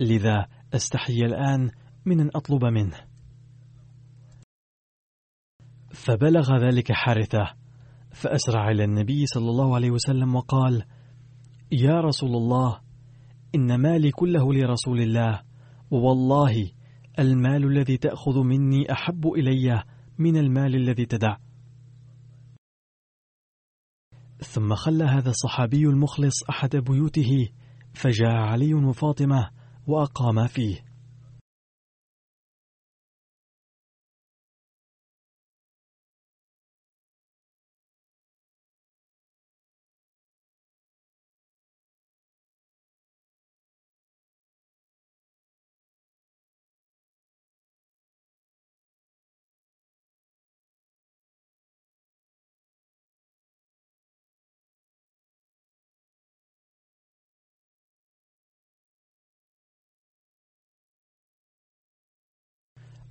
لذا 0.01 0.46
أستحي 0.75 1.18
الآن 1.25 1.70
من 2.05 2.20
أن 2.20 2.31
أطلب 2.35 2.64
منه. 2.64 2.96
فبلغ 5.90 6.57
ذلك 6.57 6.92
حارثة 6.92 7.55
فأسرع 8.12 8.70
إلى 8.70 8.85
النبي 8.85 9.27
صلى 9.27 9.51
الله 9.51 9.75
عليه 9.75 9.90
وسلم 9.90 10.35
وقال 10.35 10.85
يا 11.72 12.01
رسول 12.01 12.37
الله 12.37 12.81
إن 13.55 13.75
مالي 13.81 14.11
كله 14.11 14.55
لرسول 14.55 15.01
الله 15.01 15.42
والله 15.90 16.70
المال 17.18 17.64
الذي 17.64 17.96
تأخذ 17.96 18.42
مني 18.42 18.92
أحب 18.92 19.27
إلي 19.27 19.85
من 20.18 20.37
المال 20.37 20.75
الذي 20.75 21.07
تدع. 21.07 21.37
ثم 24.38 24.75
خلى 24.75 25.05
هذا 25.05 25.31
الصحابي 25.31 25.87
المخلص 25.87 26.44
أحد 26.51 26.77
بيوته 26.77 27.48
فجاء 27.94 28.31
علي 28.31 28.75
وفاطمة 28.75 29.51
وأقاما 29.87 30.46
فيه. 30.46 30.91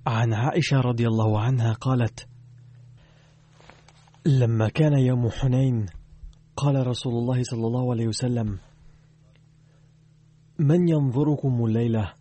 عن 0.06 0.34
عائشة 0.34 0.80
رضي 0.80 1.06
الله 1.06 1.40
عنها 1.40 1.72
قالت: 1.72 2.28
لما 4.26 4.68
كان 4.68 4.98
يوم 4.98 5.30
حنين 5.30 5.86
قال 6.56 6.86
رسول 6.86 7.12
الله 7.12 7.42
صلى 7.42 7.66
الله 7.66 7.90
عليه 7.90 8.06
وسلم 8.06 8.58
من 10.58 10.88
ينظركم 10.88 11.64
الليلة؟ 11.64 12.12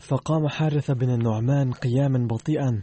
فقام 0.00 0.48
حارث 0.48 0.90
بن 0.90 1.10
النعمان 1.10 1.72
قياما 1.72 2.26
بطيئا 2.26 2.82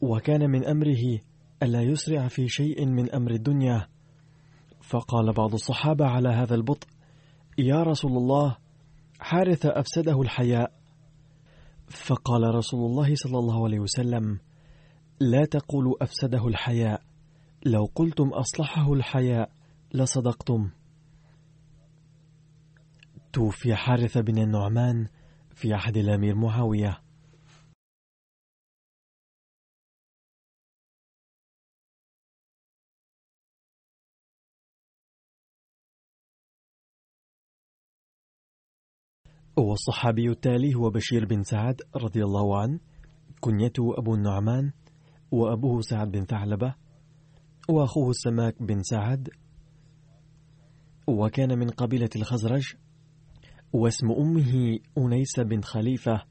وكان 0.00 0.50
من 0.50 0.66
أمره 0.66 1.18
ألا 1.62 1.82
يسرع 1.82 2.28
في 2.28 2.48
شيء 2.48 2.86
من 2.86 3.14
أمر 3.14 3.30
الدنيا. 3.30 3.88
فقال 4.80 5.32
بعض 5.32 5.52
الصحابة 5.52 6.06
على 6.06 6.28
هذا 6.28 6.54
البطء 6.54 6.88
يا 7.58 7.82
رسول 7.82 8.12
الله 8.12 8.56
حارث 9.20 9.66
أفسده 9.66 10.22
الحياء. 10.22 10.81
فقال 11.92 12.54
رسول 12.54 12.90
الله 12.90 13.14
صلى 13.14 13.38
الله 13.38 13.64
عليه 13.64 13.80
وسلم 13.80 14.38
لا 15.20 15.44
تقولوا 15.44 16.04
أفسده 16.04 16.48
الحياء 16.48 17.02
لو 17.66 17.84
قلتم 17.94 18.28
أصلحه 18.28 18.92
الحياء 18.92 19.50
لصدقتم. 19.94 20.70
توفي 23.32 23.74
حارث 23.74 24.18
بن 24.18 24.38
النعمان 24.38 25.08
في 25.54 25.74
عهد 25.74 25.96
الأمير 25.96 26.34
معاوية. 26.34 26.98
والصحابي 39.56 40.30
التالي 40.30 40.74
هو 40.74 40.90
بشير 40.90 41.26
بن 41.26 41.42
سعد 41.42 41.82
رضي 41.96 42.24
الله 42.24 42.60
عنه 42.60 42.80
كنيته 43.40 43.98
أبو 43.98 44.14
النعمان 44.14 44.72
وأبوه 45.30 45.80
سعد 45.80 46.10
بن 46.10 46.24
ثعلبة 46.24 46.74
وأخوه 47.68 48.10
السماك 48.10 48.62
بن 48.62 48.82
سعد 48.82 49.28
وكان 51.06 51.58
من 51.58 51.68
قبيلة 51.68 52.08
الخزرج 52.16 52.74
واسم 53.72 54.10
أمه 54.10 54.78
أنيس 54.98 55.40
بن 55.40 55.60
خليفة 55.60 56.22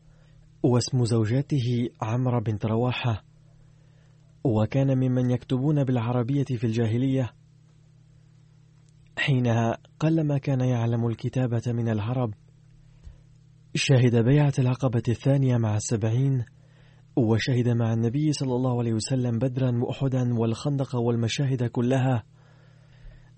واسم 0.63 1.05
زوجاته 1.05 1.89
عمرو 2.01 2.39
بنت 2.39 2.65
رواحة 2.65 3.23
وكان 4.43 4.97
ممن 4.97 5.31
يكتبون 5.31 5.83
بالعربية 5.83 6.43
في 6.43 6.63
الجاهلية. 6.63 7.33
حينها 9.17 9.77
قلما 9.99 10.37
كان 10.37 10.61
يعلم 10.61 11.07
الكتابة 11.07 11.61
من 11.67 11.89
العرب 11.89 12.33
شهد 13.75 14.15
بيعة 14.15 14.53
العقبة 14.59 15.03
الثانية 15.09 15.57
مع 15.57 15.75
السبعين 15.75 16.45
وشهد 17.15 17.69
مع 17.69 17.93
النبي 17.93 18.33
صلى 18.33 18.55
الله 18.55 18.79
عليه 18.79 18.93
وسلم 18.93 19.39
بدرا 19.39 19.71
وأحدا 19.83 20.33
والخندق 20.39 20.95
والمشاهد 20.95 21.63
كلها. 21.63 22.23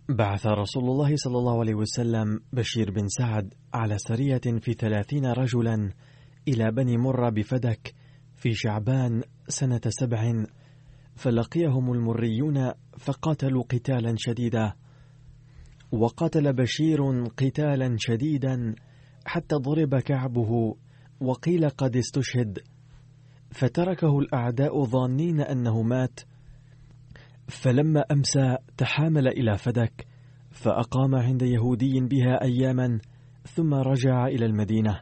بعث 0.10 0.46
رسول 0.46 0.84
الله 0.84 1.16
صلى 1.16 1.38
الله 1.38 1.60
عليه 1.60 1.76
وسلم 1.76 2.40
بشير 2.54 2.92
بن 2.92 3.08
سعد 3.08 3.54
على 3.74 3.98
سرية 3.98 4.42
في 4.60 4.74
ثلاثين 4.74 5.26
رجلا 5.26 5.94
إلى 6.48 6.72
بني 6.72 6.98
مرة 6.98 7.30
بفدك 7.30 7.94
في 8.36 8.54
شعبان 8.54 9.22
سنة 9.48 9.82
سبع 9.88 10.46
فلقيهم 11.16 11.94
المريون 11.94 12.72
فقاتلوا 12.98 13.64
قتالا 13.64 14.16
شديدا 14.18 14.74
وقتل 15.92 16.54
بشير 16.54 17.26
قتالا 17.38 17.96
شديدا 18.00 18.76
حتى 19.26 19.56
ضرب 19.56 20.00
كعبه 20.00 20.76
وقيل 21.22 21.70
قد 21.70 21.96
استشهد 21.96 22.60
فتركه 23.52 24.20
الأعداء 24.20 24.84
ظانين 24.84 25.42
أنه 25.42 25.82
مات 25.82 26.20
فلما 27.48 28.04
أمسى 28.12 28.58
تحامل 28.78 29.28
إلى 29.28 29.58
فدك 29.58 30.08
فأقام 30.52 31.16
عند 31.16 31.42
يهودي 31.42 32.00
بها 32.00 32.42
أياما 32.42 33.00
ثم 33.44 33.74
رجع 33.74 34.28
إلى 34.28 34.46
المدينة. 34.46 35.02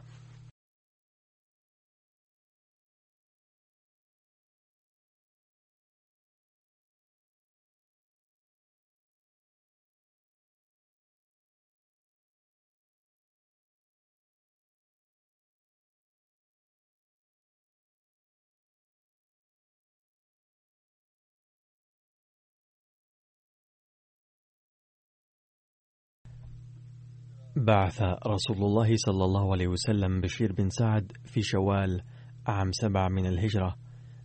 بعث 27.56 28.02
رسول 28.26 28.56
الله 28.56 28.96
صلى 28.96 29.24
الله 29.24 29.52
عليه 29.52 29.68
وسلم 29.68 30.20
بشير 30.20 30.52
بن 30.52 30.68
سعد 30.70 31.12
في 31.24 31.42
شوال 31.42 32.02
عام 32.46 32.72
سبع 32.72 33.08
من 33.08 33.26
الهجرة 33.26 33.76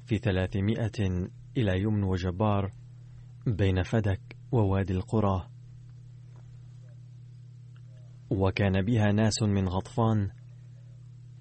في 0.06 0.18
ثلاثمائة 0.18 1.28
إلى 1.58 1.82
يمن 1.82 2.04
وجبار 2.04 2.72
بين 3.48 3.84
فدك 3.84 4.38
ووادي 4.52 4.94
القرى. 4.94 5.48
وكان 8.30 8.82
بها 8.82 9.12
ناس 9.12 9.44
من 9.44 9.68
غطفان 9.68 10.30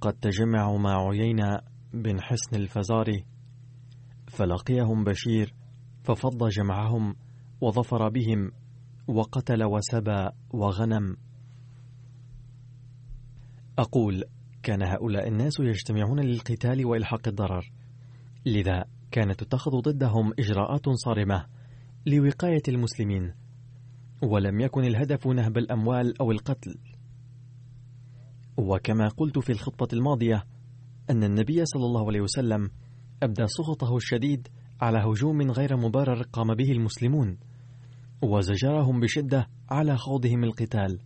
قد 0.00 0.12
تجمعوا 0.12 0.78
مع 0.78 1.08
عيينة 1.08 1.60
بن 1.94 2.20
حسن 2.20 2.56
الفزاري 2.56 3.24
فلقيهم 4.28 5.04
بشير 5.04 5.54
ففض 6.04 6.48
جمعهم 6.48 7.16
وظفر 7.60 8.08
بهم 8.08 8.52
وقتل 9.08 9.64
وسبى 9.64 10.28
وغنم 10.50 11.16
أقول 13.78 14.24
كان 14.62 14.82
هؤلاء 14.82 15.28
الناس 15.28 15.60
يجتمعون 15.60 16.20
للقتال 16.20 16.86
وإلحاق 16.86 17.28
الضرر. 17.28 17.72
لذا 18.46 18.84
كانت 19.10 19.40
تتخذ 19.44 19.70
ضدهم 19.70 20.32
إجراءات 20.38 20.88
صارمة 20.88 21.46
لوقاية 22.06 22.62
المسلمين 22.68 23.34
ولم 24.22 24.60
يكن 24.60 24.84
الهدف 24.84 25.26
نهب 25.26 25.58
الأموال 25.58 26.20
أو 26.20 26.30
القتل. 26.30 26.78
وكما 28.56 29.08
قلت 29.08 29.38
في 29.38 29.52
الخطبة 29.52 29.88
الماضية 29.92 30.44
أن 31.10 31.24
النبي 31.24 31.64
صلى 31.64 31.84
الله 31.84 32.06
عليه 32.06 32.20
وسلم 32.20 32.70
أبدى 33.22 33.46
سخطه 33.46 33.96
الشديد 33.96 34.48
على 34.80 34.98
هجوم 34.98 35.50
غير 35.50 35.76
مبرر 35.76 36.22
قام 36.22 36.54
به 36.54 36.72
المسلمون 36.72 37.38
وزجرهم 38.22 39.00
بشدة 39.00 39.48
على 39.70 39.96
خوضهم 39.96 40.44
القتال. 40.44 40.98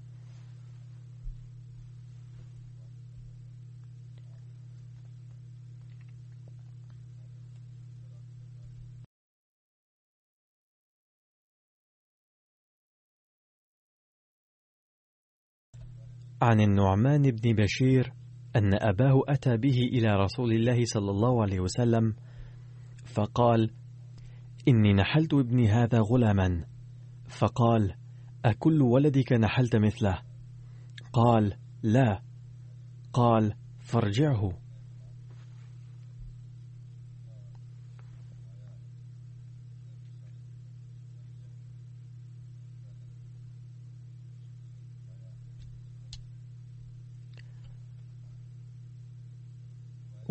عن 16.43 16.61
النعمان 16.61 17.23
بن 17.23 17.53
بشير 17.53 18.13
أن 18.57 18.75
أباه 18.75 19.23
أتى 19.29 19.57
به 19.57 19.79
إلى 19.93 20.17
رسول 20.17 20.53
الله 20.53 20.85
صلى 20.85 21.11
الله 21.11 21.43
عليه 21.43 21.61
وسلم 21.61 22.15
فقال 23.05 23.71
إني 24.69 24.93
نحلت 24.93 25.35
ابني 25.35 25.69
هذا 25.69 25.99
غلاما. 26.01 26.65
فقال 27.29 27.95
أكل 28.45 28.83
ولدك 28.83 29.33
نحلت 29.33 29.77
مثله؟ 29.77 30.19
قال 31.13 31.57
لا. 31.83 32.23
قال 33.13 33.55
فارجعه. 33.79 34.53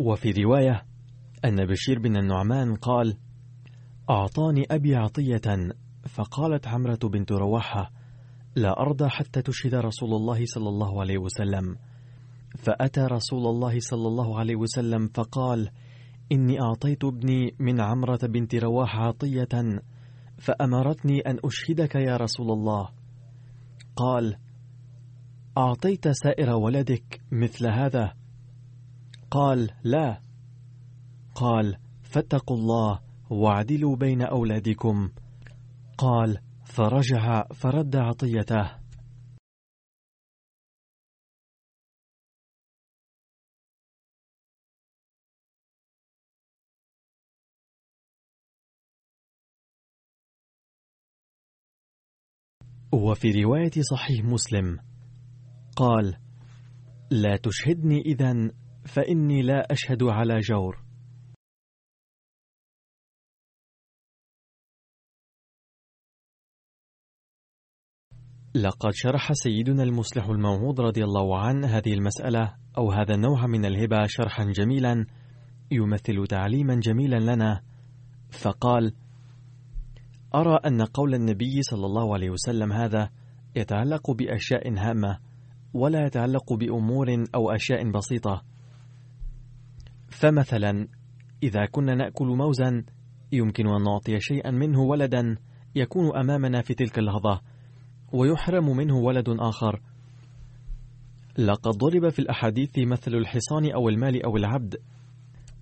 وفي 0.00 0.30
رواية 0.30 0.82
أن 1.44 1.66
بشير 1.66 1.98
بن 1.98 2.16
النعمان 2.16 2.74
قال 2.74 3.16
أعطاني 4.10 4.66
أبي 4.70 4.96
عطية 4.96 5.72
فقالت 6.08 6.68
عمرة 6.68 6.98
بنت 7.04 7.32
رواحة 7.32 7.92
لا 8.56 8.80
أرضى 8.80 9.08
حتى 9.08 9.42
تشهد 9.42 9.74
رسول 9.74 10.14
الله 10.14 10.44
صلى 10.44 10.68
الله 10.68 11.00
عليه 11.00 11.18
وسلم 11.18 11.76
فأتى 12.58 13.00
رسول 13.00 13.46
الله 13.46 13.80
صلى 13.80 14.08
الله 14.08 14.38
عليه 14.38 14.56
وسلم 14.56 15.08
فقال 15.14 15.70
إني 16.32 16.60
أعطيت 16.60 17.04
ابني 17.04 17.54
من 17.58 17.80
عمرة 17.80 18.20
بنت 18.22 18.54
رواحة 18.54 18.98
عطية 18.98 19.82
فأمرتني 20.38 21.20
أن 21.20 21.38
أشهدك 21.44 21.94
يا 21.94 22.16
رسول 22.16 22.50
الله 22.50 22.88
قال 23.96 24.36
أعطيت 25.58 26.08
سائر 26.08 26.50
ولدك 26.50 27.20
مثل 27.32 27.68
هذا 27.68 28.19
قال 29.30 29.70
لا. 29.84 30.22
قال 31.34 31.78
فاتقوا 32.02 32.56
الله 32.56 33.00
واعدلوا 33.30 33.96
بين 33.96 34.22
أولادكم. 34.22 35.12
قال 35.98 36.38
فرجع 36.64 37.44
فرد 37.54 37.96
عطيته. 37.96 38.80
وفي 52.92 53.30
رواية 53.30 53.70
صحيح 53.92 54.24
مسلم 54.24 54.78
قال 55.76 56.16
لا 57.10 57.36
تشهدني 57.36 58.00
إذا 58.00 58.50
فإني 58.90 59.42
لا 59.42 59.72
أشهد 59.72 60.02
على 60.02 60.38
جور. 60.38 60.82
لقد 68.54 68.90
شرح 68.92 69.32
سيدنا 69.32 69.82
المصلح 69.82 70.26
الموعود 70.26 70.80
رضي 70.80 71.04
الله 71.04 71.38
عنه 71.38 71.66
هذه 71.66 71.94
المسألة 71.94 72.54
أو 72.78 72.90
هذا 72.90 73.14
النوع 73.14 73.46
من 73.46 73.64
الهبة 73.64 74.06
شرحا 74.06 74.44
جميلا 74.44 75.06
يمثل 75.70 76.26
تعليما 76.26 76.74
جميلا 76.74 77.16
لنا. 77.34 77.62
فقال 78.30 78.94
أرى 80.34 80.58
أن 80.66 80.82
قول 80.82 81.14
النبي 81.14 81.62
صلى 81.62 81.86
الله 81.86 82.14
عليه 82.14 82.30
وسلم 82.30 82.72
هذا 82.72 83.10
يتعلق 83.56 84.10
بأشياء 84.10 84.78
هامة 84.78 85.18
ولا 85.74 86.06
يتعلق 86.06 86.52
بأمور 86.52 87.24
أو 87.34 87.50
أشياء 87.50 87.90
بسيطة 87.90 88.49
فمثلا 90.20 90.88
إذا 91.42 91.66
كنا 91.66 91.94
نأكل 91.94 92.26
موزا 92.26 92.84
يمكن 93.32 93.66
أن 93.66 93.82
نعطي 93.82 94.20
شيئا 94.20 94.50
منه 94.50 94.80
ولدا 94.80 95.36
يكون 95.74 96.16
أمامنا 96.16 96.62
في 96.62 96.74
تلك 96.74 96.98
اللحظة 96.98 97.40
ويحرم 98.12 98.76
منه 98.76 98.96
ولد 98.96 99.28
آخر. 99.28 99.80
لقد 101.38 101.70
ضرب 101.70 102.08
في 102.08 102.18
الأحاديث 102.18 102.78
مثل 102.78 103.14
الحصان 103.14 103.70
أو 103.74 103.88
المال 103.88 104.24
أو 104.24 104.36
العبد. 104.36 104.76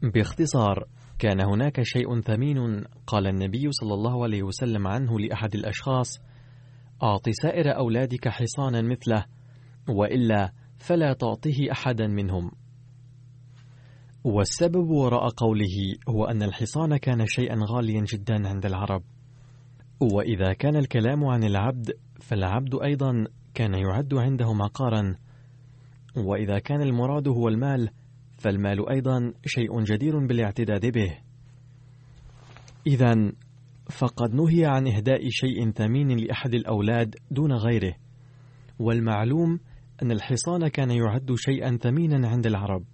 باختصار 0.02 0.84
كان 1.18 1.40
هناك 1.40 1.82
شيء 1.82 2.20
ثمين 2.20 2.84
قال 3.06 3.26
النبي 3.26 3.72
صلى 3.72 3.94
الله 3.94 4.22
عليه 4.22 4.42
وسلم 4.42 4.86
عنه 4.86 5.18
لأحد 5.18 5.54
الأشخاص 5.54 6.18
أعط 7.02 7.28
سائر 7.28 7.76
أولادك 7.76 8.28
حصانا 8.28 8.82
مثله 8.82 9.24
وإلا 9.88 10.52
فلا 10.78 11.12
تعطه 11.12 11.72
أحدا 11.72 12.06
منهم. 12.06 12.50
والسبب 14.24 14.90
وراء 14.90 15.28
قوله 15.28 15.94
هو 16.08 16.24
أن 16.24 16.42
الحصان 16.42 16.96
كان 16.96 17.26
شيئا 17.26 17.56
غاليا 17.70 18.04
جدا 18.12 18.48
عند 18.48 18.66
العرب. 18.66 19.02
وإذا 20.00 20.52
كان 20.52 20.76
الكلام 20.76 21.24
عن 21.24 21.44
العبد 21.44 21.90
فالعبد 22.20 22.74
أيضا 22.82 23.26
كان 23.54 23.74
يعد 23.74 24.14
عندهم 24.14 24.62
عقارا 24.62 25.14
وإذا 26.16 26.58
كان 26.58 26.82
المراد 26.82 27.28
هو 27.28 27.48
المال 27.48 27.90
فالمال 28.38 28.90
أيضا 28.90 29.32
شيء 29.46 29.82
جدير 29.82 30.26
بالاعتداد 30.26 30.86
به. 30.86 31.18
إذا 32.86 33.32
فقد 33.90 34.34
نهي 34.34 34.66
عن 34.66 34.88
إهداء 34.88 35.28
شيء 35.28 35.70
ثمين 35.70 36.18
لأحد 36.18 36.54
الأولاد 36.54 37.14
دون 37.30 37.52
غيره. 37.52 37.94
والمعلوم 38.78 39.60
أن 40.02 40.10
الحصان 40.10 40.68
كان 40.68 40.90
يعد 40.90 41.34
شيئا 41.34 41.76
ثمينا 41.76 42.28
عند 42.28 42.46
العرب. 42.46 42.84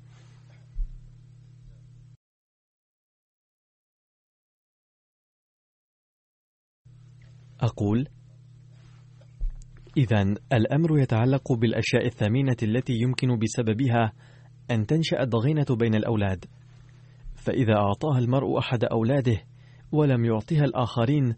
أقول 7.64 8.09
إذا 9.96 10.22
الأمر 10.53 10.98
يتعلق 10.98 11.53
بالأشياء 11.53 12.07
الثمينة 12.07 12.57
التي 12.62 12.92
يمكن 12.92 13.38
بسببها 13.38 14.12
أن 14.70 14.87
تنشأ 14.87 15.22
الضغينة 15.22 15.66
بين 15.70 15.94
الأولاد. 15.94 16.44
فإذا 17.35 17.74
أعطاها 17.74 18.18
المرء 18.18 18.59
أحد 18.59 18.85
أولاده 18.85 19.42
ولم 19.92 20.24
يعطها 20.24 20.64
الآخرين 20.64 21.35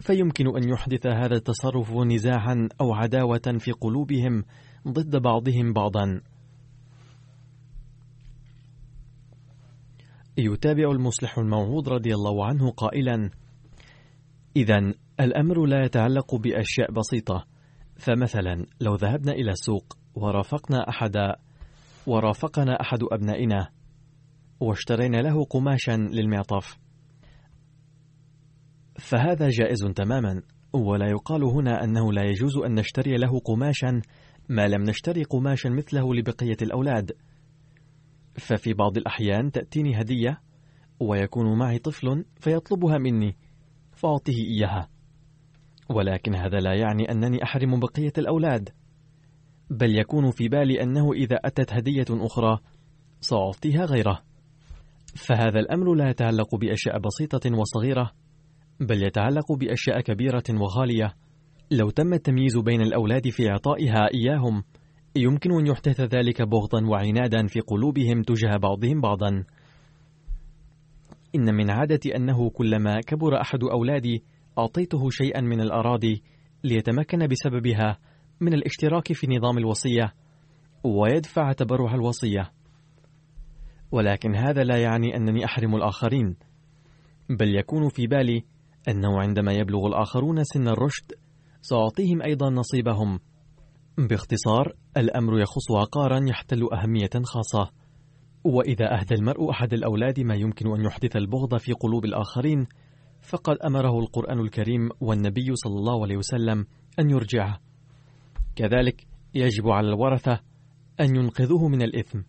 فيمكن 0.00 0.56
أن 0.56 0.68
يحدث 0.68 1.06
هذا 1.06 1.34
التصرف 1.34 1.92
نزاعا 1.92 2.68
أو 2.80 2.94
عداوة 2.94 3.56
في 3.58 3.72
قلوبهم 3.72 4.44
ضد 4.88 5.16
بعضهم 5.16 5.72
بعضا. 5.72 6.20
يتابع 10.38 10.90
المصلح 10.90 11.38
الموعود 11.38 11.88
رضي 11.88 12.14
الله 12.14 12.46
عنه 12.46 12.70
قائلا 12.70 13.30
إذا 14.56 14.94
الأمر 15.20 15.66
لا 15.66 15.84
يتعلق 15.84 16.34
بأشياء 16.34 16.92
بسيطة. 16.92 17.46
فمثلا 17.96 18.66
لو 18.80 18.94
ذهبنا 18.94 19.32
إلى 19.32 19.50
السوق 19.50 19.98
ورافقنا 20.14 20.88
أحد 20.88 21.16
ورافقنا 22.06 22.80
أحد 22.80 22.98
أبنائنا 23.12 23.68
واشترينا 24.60 25.16
له 25.16 25.44
قماشا 25.44 25.96
للمعطف. 25.96 26.78
فهذا 28.98 29.48
جائز 29.48 29.84
تماما 29.84 30.42
ولا 30.72 31.10
يقال 31.10 31.44
هنا 31.44 31.84
أنه 31.84 32.12
لا 32.12 32.22
يجوز 32.22 32.56
أن 32.56 32.74
نشتري 32.74 33.16
له 33.16 33.38
قماشا 33.38 34.00
ما 34.48 34.68
لم 34.68 34.82
نشتري 34.82 35.22
قماشا 35.22 35.68
مثله 35.68 36.14
لبقية 36.14 36.56
الأولاد. 36.62 37.12
ففي 38.34 38.74
بعض 38.74 38.96
الأحيان 38.96 39.50
تأتيني 39.50 40.00
هدية 40.00 40.40
ويكون 41.00 41.58
معي 41.58 41.78
طفل 41.78 42.24
فيطلبها 42.40 42.98
مني 42.98 43.36
فأعطيه 43.92 44.44
إياها. 44.48 44.95
ولكن 45.88 46.34
هذا 46.34 46.58
لا 46.58 46.74
يعني 46.74 47.10
أنني 47.10 47.42
أحرم 47.42 47.80
بقية 47.80 48.12
الأولاد 48.18 48.68
بل 49.70 49.98
يكون 49.98 50.30
في 50.30 50.48
بالي 50.48 50.82
أنه 50.82 51.12
إذا 51.12 51.36
أتت 51.44 51.72
هدية 51.72 52.06
أخرى 52.10 52.58
سأعطيها 53.20 53.84
غيره. 53.84 54.22
فهذا 55.16 55.60
الأمر 55.60 55.94
لا 55.94 56.10
يتعلق 56.10 56.54
بأشياء 56.54 56.98
بسيطة 56.98 57.58
وصغيرة 57.58 58.10
بل 58.80 59.02
يتعلق 59.02 59.52
بأشياء 59.52 60.00
كبيرة 60.00 60.44
وغالية. 60.50 61.14
لو 61.70 61.90
تم 61.90 62.12
التمييز 62.12 62.58
بين 62.58 62.80
الأولاد 62.80 63.28
في 63.28 63.50
إعطائها 63.50 64.08
إياهم 64.14 64.62
يمكن 65.16 65.52
أن 65.52 65.66
يحدث 65.66 66.00
ذلك 66.00 66.42
بغضا 66.42 66.86
وعنادا 66.86 67.46
في 67.46 67.60
قلوبهم 67.60 68.22
تجاه 68.22 68.56
بعضهم 68.56 69.00
بعضا. 69.00 69.44
إن 71.34 71.54
من 71.54 71.70
عادتي 71.70 72.16
أنه 72.16 72.50
كلما 72.50 73.00
كبر 73.00 73.40
أحد 73.40 73.64
أولادي 73.64 74.24
أعطيته 74.58 75.10
شيئا 75.10 75.40
من 75.40 75.60
الأراضي 75.60 76.22
ليتمكن 76.64 77.26
بسببها 77.26 77.98
من 78.40 78.54
الاشتراك 78.54 79.12
في 79.12 79.26
نظام 79.26 79.58
الوصية 79.58 80.14
ويدفع 80.84 81.52
تبرع 81.52 81.94
الوصية. 81.94 82.52
ولكن 83.92 84.36
هذا 84.36 84.64
لا 84.64 84.82
يعني 84.82 85.16
أنني 85.16 85.44
أحرم 85.44 85.76
الآخرين 85.76 86.36
بل 87.30 87.58
يكون 87.58 87.88
في 87.88 88.06
بالي 88.06 88.44
أنه 88.88 89.20
عندما 89.20 89.52
يبلغ 89.52 89.86
الآخرون 89.86 90.44
سن 90.44 90.68
الرشد 90.68 91.12
سأعطيهم 91.60 92.22
أيضا 92.22 92.50
نصيبهم. 92.50 93.18
باختصار 93.98 94.72
الأمر 94.96 95.40
يخص 95.40 95.70
عقارا 95.70 96.20
يحتل 96.28 96.68
أهمية 96.72 97.10
خاصة 97.24 97.70
وإذا 98.44 99.00
أهدى 99.00 99.14
المرء 99.14 99.50
أحد 99.50 99.72
الأولاد 99.72 100.20
ما 100.20 100.34
يمكن 100.34 100.66
أن 100.74 100.84
يحدث 100.84 101.16
البغض 101.16 101.56
في 101.56 101.72
قلوب 101.72 102.04
الآخرين 102.04 102.66
فقد 103.26 103.56
أمره 103.56 103.98
القرآن 103.98 104.38
الكريم 104.38 104.88
والنبي 105.00 105.56
صلى 105.56 105.74
الله 105.74 106.02
عليه 106.02 106.16
وسلم 106.16 106.66
أن 106.98 107.10
يرجعه. 107.10 107.60
كذلك 108.56 109.06
يجب 109.34 109.68
على 109.68 109.88
الورثة 109.88 110.40
أن 111.00 111.16
ينقذوه 111.16 111.68
من 111.68 111.82
الإثم. 111.82 112.20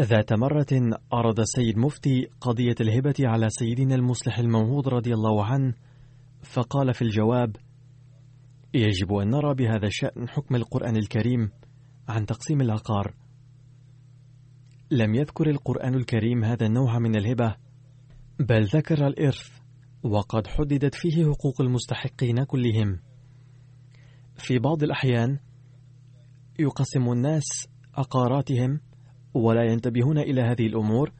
ذات 0.00 0.32
مرة 0.32 0.98
عرض 1.12 1.40
السيد 1.40 1.78
مفتي 1.78 2.28
قضية 2.40 2.74
الهبة 2.80 3.14
على 3.20 3.48
سيدنا 3.50 3.94
المصلح 3.94 4.38
الموعود 4.38 4.88
رضي 4.88 5.14
الله 5.14 5.44
عنه 5.44 5.74
فقال 6.42 6.94
في 6.94 7.02
الجواب 7.02 7.56
يجب 8.74 9.14
أن 9.14 9.30
نرى 9.30 9.54
بهذا 9.54 9.86
الشأن 9.86 10.28
حكم 10.28 10.54
القرآن 10.56 10.96
الكريم 10.96 11.50
عن 12.08 12.26
تقسيم 12.26 12.60
العقار 12.60 13.14
لم 14.90 15.14
يذكر 15.14 15.50
القرآن 15.50 15.94
الكريم 15.94 16.44
هذا 16.44 16.66
النوع 16.66 16.98
من 16.98 17.16
الهبة 17.16 17.56
بل 18.38 18.64
ذكر 18.64 19.06
الإرث 19.06 19.48
وقد 20.02 20.46
حددت 20.46 20.94
فيه 20.94 21.24
حقوق 21.24 21.60
المستحقين 21.60 22.44
كلهم. 22.44 23.00
في 24.36 24.58
بعض 24.58 24.82
الأحيان 24.82 25.38
يقسم 26.58 27.12
الناس 27.12 27.68
عقاراتهم 27.94 28.80
ولا 29.34 29.62
ينتبهون 29.62 30.18
إلى 30.18 30.42
هذه 30.42 30.66
الأمور 30.66 31.12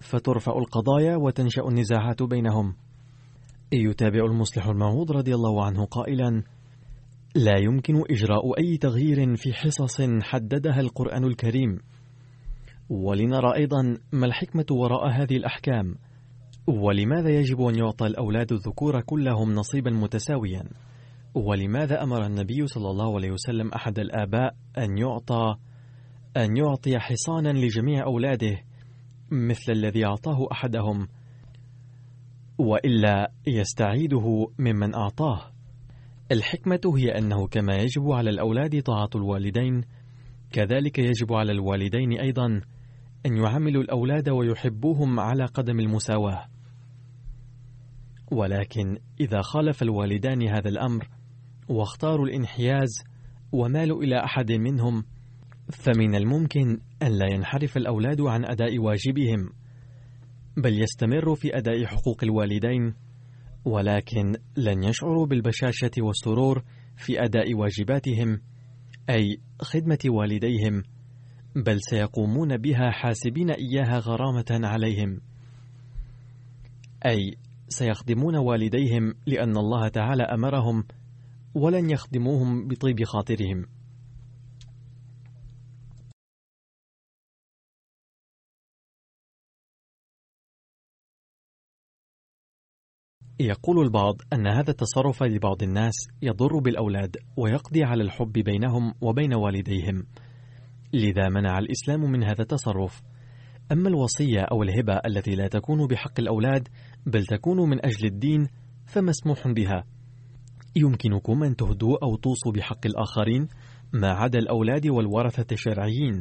فترفع 0.00 0.58
القضايا 0.58 1.16
وتنشأ 1.16 1.62
النزاعات 1.62 2.22
بينهم. 2.22 2.74
يتابع 3.72 4.24
المصلح 4.24 4.66
الموعود 4.66 5.12
رضي 5.12 5.34
الله 5.34 5.64
عنه 5.64 5.84
قائلا 5.84 6.42
لا 7.34 7.58
يمكن 7.58 8.02
إجراء 8.10 8.58
أي 8.58 8.76
تغيير 8.76 9.36
في 9.36 9.52
حصص 9.52 10.02
حددها 10.22 10.80
القرآن 10.80 11.24
الكريم. 11.24 11.78
ولنرى 12.88 13.54
أيضا 13.56 13.98
ما 14.12 14.26
الحكمة 14.26 14.66
وراء 14.70 15.08
هذه 15.10 15.36
الأحكام. 15.36 15.94
ولماذا 16.66 17.30
يجب 17.30 17.60
أن 17.60 17.78
يعطى 17.78 18.06
الأولاد 18.06 18.52
الذكور 18.52 19.00
كلهم 19.00 19.54
نصيبا 19.54 19.90
متساويا؟ 19.90 20.64
ولماذا 21.34 22.02
أمر 22.02 22.26
النبي 22.26 22.66
صلى 22.66 22.90
الله 22.90 23.14
عليه 23.14 23.30
وسلم 23.30 23.68
أحد 23.68 23.98
الآباء 23.98 24.54
أن 24.78 24.98
يعطى 24.98 25.56
أن 26.36 26.56
يعطي 26.56 26.98
حصانا 26.98 27.48
لجميع 27.48 28.04
أولاده 28.04 28.58
مثل 29.30 29.72
الذي 29.72 30.06
أعطاه 30.06 30.48
أحدهم 30.52 31.08
وإلا 32.58 33.32
يستعيده 33.46 34.50
ممن 34.58 34.94
أعطاه. 34.94 35.52
الحكمة 36.32 36.80
هي 36.96 37.18
أنه 37.18 37.46
كما 37.46 37.74
يجب 37.76 38.10
على 38.10 38.30
الأولاد 38.30 38.82
طاعة 38.82 39.10
الوالدين 39.14 39.84
كذلك 40.52 40.98
يجب 40.98 41.32
على 41.32 41.52
الوالدين 41.52 42.12
أيضا 42.12 42.60
أن 43.26 43.36
يعاملوا 43.36 43.82
الأولاد 43.82 44.28
ويحبوهم 44.28 45.20
على 45.20 45.44
قدم 45.44 45.80
المساواة. 45.80 46.48
ولكن 48.32 48.98
إذا 49.20 49.42
خالف 49.42 49.82
الوالدان 49.82 50.48
هذا 50.48 50.68
الأمر 50.68 51.08
واختاروا 51.68 52.26
الانحياز 52.26 53.04
ومالوا 53.52 54.02
إلى 54.02 54.24
أحد 54.24 54.52
منهم 54.52 55.04
فمن 55.70 56.14
الممكن 56.14 56.80
أن 57.02 57.18
لا 57.18 57.26
ينحرف 57.34 57.76
الأولاد 57.76 58.20
عن 58.20 58.44
أداء 58.44 58.78
واجبهم 58.78 59.50
بل 60.56 60.82
يستمروا 60.82 61.34
في 61.34 61.56
أداء 61.56 61.84
حقوق 61.84 62.24
الوالدين 62.24 62.94
ولكن 63.64 64.36
لن 64.56 64.84
يشعروا 64.84 65.26
بالبشاشة 65.26 65.90
والسرور 65.98 66.62
في 66.96 67.24
أداء 67.24 67.54
واجباتهم 67.54 68.40
أي 69.10 69.40
خدمة 69.60 69.98
والديهم 70.06 70.82
بل 71.56 71.80
سيقومون 71.80 72.56
بها 72.56 72.90
حاسبين 72.90 73.50
إياها 73.50 73.98
غرامة 73.98 74.44
عليهم. 74.50 75.20
أي 77.06 77.36
سيخدمون 77.68 78.36
والديهم 78.36 79.14
لأن 79.26 79.56
الله 79.56 79.88
تعالى 79.88 80.22
أمرهم 80.22 80.84
ولن 81.54 81.90
يخدموهم 81.90 82.68
بطيب 82.68 83.04
خاطرهم. 83.04 83.66
يقول 93.40 93.84
البعض 93.84 94.14
أن 94.32 94.46
هذا 94.46 94.70
التصرف 94.70 95.22
لبعض 95.22 95.62
الناس 95.62 95.94
يضر 96.22 96.58
بالأولاد 96.58 97.16
ويقضي 97.36 97.84
على 97.84 98.02
الحب 98.02 98.32
بينهم 98.32 98.94
وبين 99.00 99.34
والديهم. 99.34 100.06
لذا 100.92 101.28
منع 101.28 101.58
الإسلام 101.58 102.00
من 102.00 102.24
هذا 102.24 102.42
التصرف. 102.42 103.02
أما 103.72 103.88
الوصية 103.88 104.40
أو 104.40 104.62
الهبة 104.62 105.00
التي 105.06 105.30
لا 105.30 105.48
تكون 105.48 105.86
بحق 105.86 106.20
الأولاد 106.20 106.68
بل 107.06 107.26
تكون 107.26 107.70
من 107.70 107.86
أجل 107.86 108.06
الدين 108.06 108.48
فمسموح 108.86 109.48
بها؟ 109.48 109.84
يمكنكم 110.76 111.42
أن 111.42 111.56
تهدوا 111.56 111.98
أو 112.02 112.16
توصوا 112.16 112.52
بحق 112.52 112.86
الآخرين 112.86 113.48
ما 113.92 114.10
عدا 114.12 114.38
الأولاد 114.38 114.86
والورثة 114.86 115.46
الشرعيين 115.52 116.20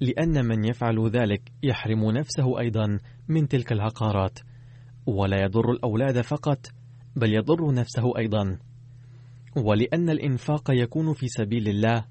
لأن 0.00 0.44
من 0.44 0.64
يفعل 0.64 1.08
ذلك 1.08 1.42
يحرم 1.62 2.10
نفسه 2.10 2.60
أيضا 2.60 2.98
من 3.28 3.48
تلك 3.48 3.72
العقارات. 3.72 4.38
ولا 5.06 5.42
يضر 5.42 5.70
الأولاد 5.70 6.20
فقط 6.20 6.66
بل 7.16 7.34
يضر 7.34 7.74
نفسه 7.74 8.18
أيضا. 8.18 8.58
ولأن 9.56 10.10
الإنفاق 10.10 10.70
يكون 10.70 11.12
في 11.12 11.28
سبيل 11.28 11.68
الله 11.68 12.04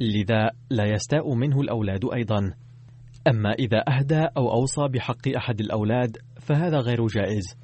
لذا 0.00 0.50
لا 0.70 0.84
يستاء 0.84 1.34
منه 1.34 1.60
الأولاد 1.60 2.04
أيضا. 2.14 2.54
أما 3.28 3.52
إذا 3.52 3.84
أهدى 3.88 4.26
أو 4.36 4.52
أوصى 4.52 4.88
بحق 4.88 5.28
أحد 5.36 5.60
الأولاد 5.60 6.16
فهذا 6.40 6.78
غير 6.78 7.06
جائز. 7.06 7.56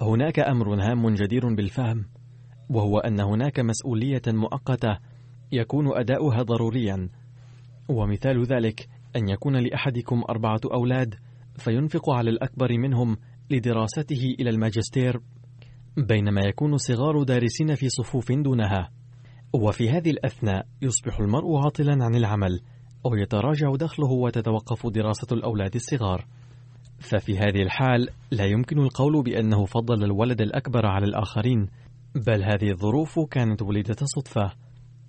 هناك 0.00 0.38
أمر 0.38 0.74
هام 0.74 1.14
جدير 1.14 1.54
بالفهم 1.54 2.04
وهو 2.70 2.98
أن 2.98 3.20
هناك 3.20 3.60
مسؤولية 3.60 4.22
مؤقتة 4.28 4.98
يكون 5.52 5.98
أداؤها 5.98 6.42
ضروريا. 6.42 7.08
ومثال 7.88 8.46
ذلك 8.46 8.88
أن 9.16 9.28
يكون 9.28 9.56
لأحدكم 9.56 10.24
أربعة 10.28 10.60
أولاد 10.72 11.14
فينفق 11.58 12.10
على 12.10 12.30
الأكبر 12.30 12.78
منهم 12.78 13.16
لدراسته 13.50 14.34
إلى 14.40 14.50
الماجستير 14.50 15.20
بينما 15.96 16.40
يكون 16.40 16.76
صغار 16.76 17.22
دارسين 17.22 17.74
في 17.74 17.88
صفوف 17.88 18.32
دونها. 18.32 18.90
وفي 19.52 19.90
هذه 19.90 20.10
الأثناء 20.10 20.66
يصبح 20.82 21.20
المرء 21.20 21.56
عاطلا 21.56 22.04
عن 22.04 22.14
العمل 22.14 22.60
أو 23.06 23.14
يتراجع 23.14 23.74
دخله 23.74 24.10
وتتوقف 24.10 24.86
دراسة 24.86 25.26
الأولاد 25.32 25.74
الصغار. 25.74 26.26
ففي 26.98 27.38
هذه 27.38 27.62
الحال 27.62 28.08
لا 28.30 28.44
يمكن 28.44 28.78
القول 28.78 29.22
بأنه 29.22 29.64
فضل 29.64 30.04
الولد 30.04 30.40
الأكبر 30.40 30.86
على 30.86 31.06
الآخرين 31.06 31.68
بل 32.14 32.42
هذه 32.44 32.70
الظروف 32.70 33.20
كانت 33.30 33.62
وليدة 33.62 33.96
صدفة. 34.02 34.52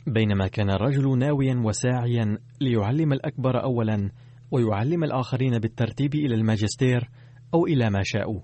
بينما 0.07 0.47
كان 0.47 0.69
الرجل 0.69 1.17
ناويا 1.17 1.61
وساعيا 1.65 2.37
ليعلم 2.61 3.13
الأكبر 3.13 3.63
أولا 3.63 4.11
ويعلم 4.51 5.03
الآخرين 5.03 5.59
بالترتيب 5.59 6.15
إلى 6.15 6.35
الماجستير 6.35 7.09
أو 7.53 7.65
إلى 7.65 7.89
ما 7.89 8.01
شاءوا. 8.03 8.41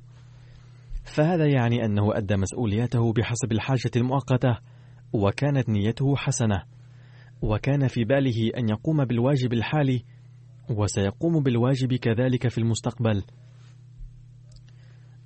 فهذا 1.04 1.46
يعني 1.48 1.86
أنه 1.86 2.18
أدى 2.18 2.36
مسؤوليته 2.36 3.14
بحسب 3.14 3.52
الحاجة 3.52 3.92
المؤقتة 3.96 4.58
وكانت 5.14 5.70
نيته 5.70 6.16
حسنة. 6.16 6.64
وكان 7.42 7.88
في 7.88 8.04
باله 8.04 8.52
أن 8.58 8.70
يقوم 8.70 9.06
بالواجب 9.06 9.54
الحالي 9.54 10.04
وسيقوم 10.70 11.44
بالواجب 11.44 11.94
كذلك 11.94 12.48
في 12.48 12.58
المستقبل. 12.58 13.24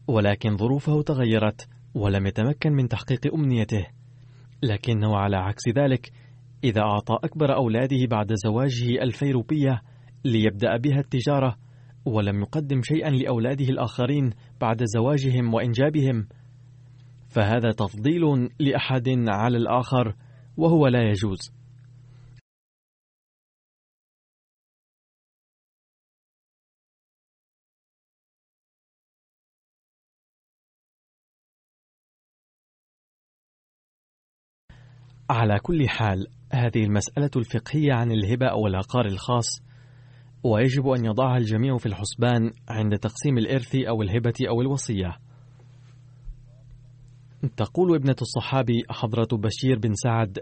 ولكن 0.08 0.58
ظروفه 0.58 1.02
تغيرت 1.02 1.68
ولم 1.94 2.28
يتمكن 2.28 2.72
من 2.74 2.88
تحقيق 2.88 3.34
أمنيته. 3.34 3.86
لكنه 4.64 5.18
على 5.18 5.38
عكس 5.38 5.64
ذلك 5.78 6.12
إذا 6.64 6.82
أعطى 6.82 7.14
أكبر 7.24 7.56
أولاده 7.56 8.06
بعد 8.10 8.34
زواجه 8.34 9.04
ألفي 9.04 9.32
روبية 9.32 9.82
ليبدأ 10.26 10.78
بها 10.78 11.00
التجارة 11.00 11.56
ولم 12.06 12.42
يقدم 12.42 12.82
شيئا 12.82 13.10
لأولاده 13.10 13.66
الآخرين 13.66 14.30
بعد 14.62 14.84
زواجهم 14.84 15.54
وإنجابهم. 15.54 16.28
فهذا 17.30 17.72
تفضيل 17.72 18.50
لأحد 18.60 19.10
على 19.28 19.58
الآخر 19.58 20.16
وهو 20.58 20.88
لا 20.88 21.10
يجوز. 21.10 21.52
على 35.30 35.60
كل 35.60 35.90
حال 35.90 36.28
هذه 36.54 36.84
المسألة 36.84 37.30
الفقهية 37.36 37.94
عن 37.94 38.12
الهبة 38.12 38.48
أو 38.48 38.68
العقار 38.68 39.06
الخاص 39.06 39.62
ويجب 40.46 40.88
أن 40.88 41.06
يضعها 41.06 41.38
الجميع 41.38 41.78
في 41.78 41.86
الحسبان 41.86 42.54
عند 42.70 42.98
تقسيم 42.98 43.38
الإرث 43.38 43.76
أو 43.76 44.02
الهبة 44.02 44.34
أو 44.50 44.62
الوصية. 44.62 45.18
تقول 47.58 47.96
ابنة 47.96 48.16
الصحابي 48.22 48.84
حضرة 48.90 49.28
بشير 49.38 49.80
بن 49.80 49.94
سعد 49.94 50.40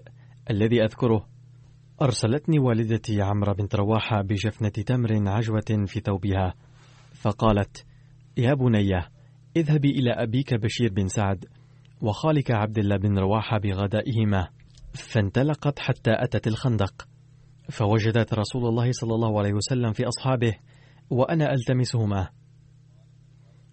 الذي 0.50 0.84
أذكره: 0.84 1.28
أرسلتني 2.02 2.60
والدتي 2.60 3.22
عمرو 3.22 3.54
بنت 3.54 3.76
رواحة 3.76 4.22
بجفنة 4.22 4.70
تمر 4.70 5.30
عجوة 5.30 5.86
في 5.86 6.00
ثوبها، 6.00 6.54
فقالت: 7.14 7.86
يا 8.38 8.54
بنية 8.54 9.10
اذهبي 9.58 9.90
إلى 9.90 10.12
أبيك 10.12 10.54
بشير 10.54 10.94
بن 10.94 11.08
سعد 11.08 11.46
وخالك 12.02 12.52
عبد 12.52 12.78
الله 12.78 12.98
بن 12.98 13.18
رواحة 13.18 13.58
بغدائهما، 13.58 14.48
فانطلقت 14.94 15.80
حتى 15.80 16.12
أتت 16.12 16.48
الخندق. 16.48 17.13
فوجدت 17.70 18.34
رسول 18.34 18.66
الله 18.66 18.92
صلى 18.92 19.16
الله 19.16 19.40
عليه 19.40 19.54
وسلم 19.54 19.94
في 19.94 20.08
أصحابه 20.08 20.56
وأنا 21.10 21.54
ألتمسهما. 21.54 22.30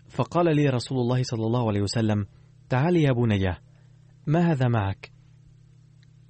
فقال 0.08 0.56
لي 0.56 0.68
رسول 0.68 0.98
الله 0.98 1.22
صلى 1.22 1.46
الله 1.46 1.68
عليه 1.68 1.80
وسلم 1.80 2.26
تعالي 2.68 3.02
يا 3.02 3.12
بنية 3.12 3.58
ما 4.26 4.52
هذا 4.52 4.68
معك؟ 4.68 5.12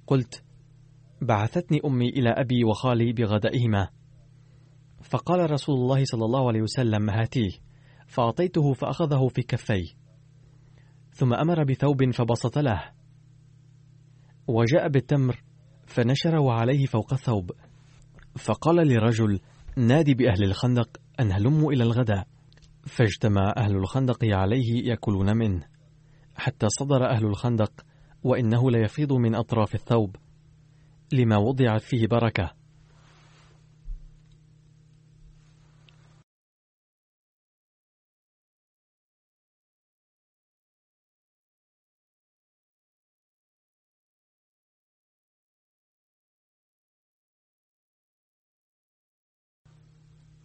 قلت 0.07 0.43
بعثتني 1.21 1.81
أمي 1.85 2.09
إلى 2.09 2.29
أبي 2.29 2.63
وخالي 2.63 3.13
بغدائهما. 3.13 3.87
فقال 5.01 5.51
رسول 5.51 5.75
الله 5.75 6.05
صلى 6.05 6.25
الله 6.25 6.47
عليه 6.47 6.61
وسلم 6.61 7.09
هاتيه 7.09 7.51
فأعطيته 8.07 8.73
فأخذه 8.73 9.27
في 9.27 9.41
كفي 9.41 9.95
ثم 11.11 11.33
أمر 11.33 11.63
بثوب 11.63 12.11
فبسط 12.11 12.57
له. 12.57 12.91
وجاء 14.47 14.87
بالتمر 14.87 15.43
فنشره 15.91 16.51
عليه 16.51 16.85
فوق 16.85 17.13
الثوب 17.13 17.51
فقال 18.37 18.75
لرجل 18.75 19.39
نادي 19.77 20.13
بأهل 20.13 20.43
الخندق 20.43 20.97
أن 21.19 21.31
هلموا 21.31 21.73
إلى 21.73 21.83
الغداء. 21.83 22.27
فاجتمع 22.87 23.53
أهل 23.57 23.75
الخندق 23.75 24.25
عليه 24.25 24.89
يأكلون 24.89 25.37
منه. 25.37 25.63
حتى 26.35 26.69
صدر 26.69 27.09
أهل 27.09 27.25
الخندق 27.25 27.71
وإنه 28.23 28.71
ليفيض 28.71 29.13
من 29.13 29.35
أطراف 29.35 29.75
الثوب. 29.75 30.15
لما 31.13 31.37
وضعت 31.37 31.81
فيه 31.81 32.07
بركة 32.07 32.51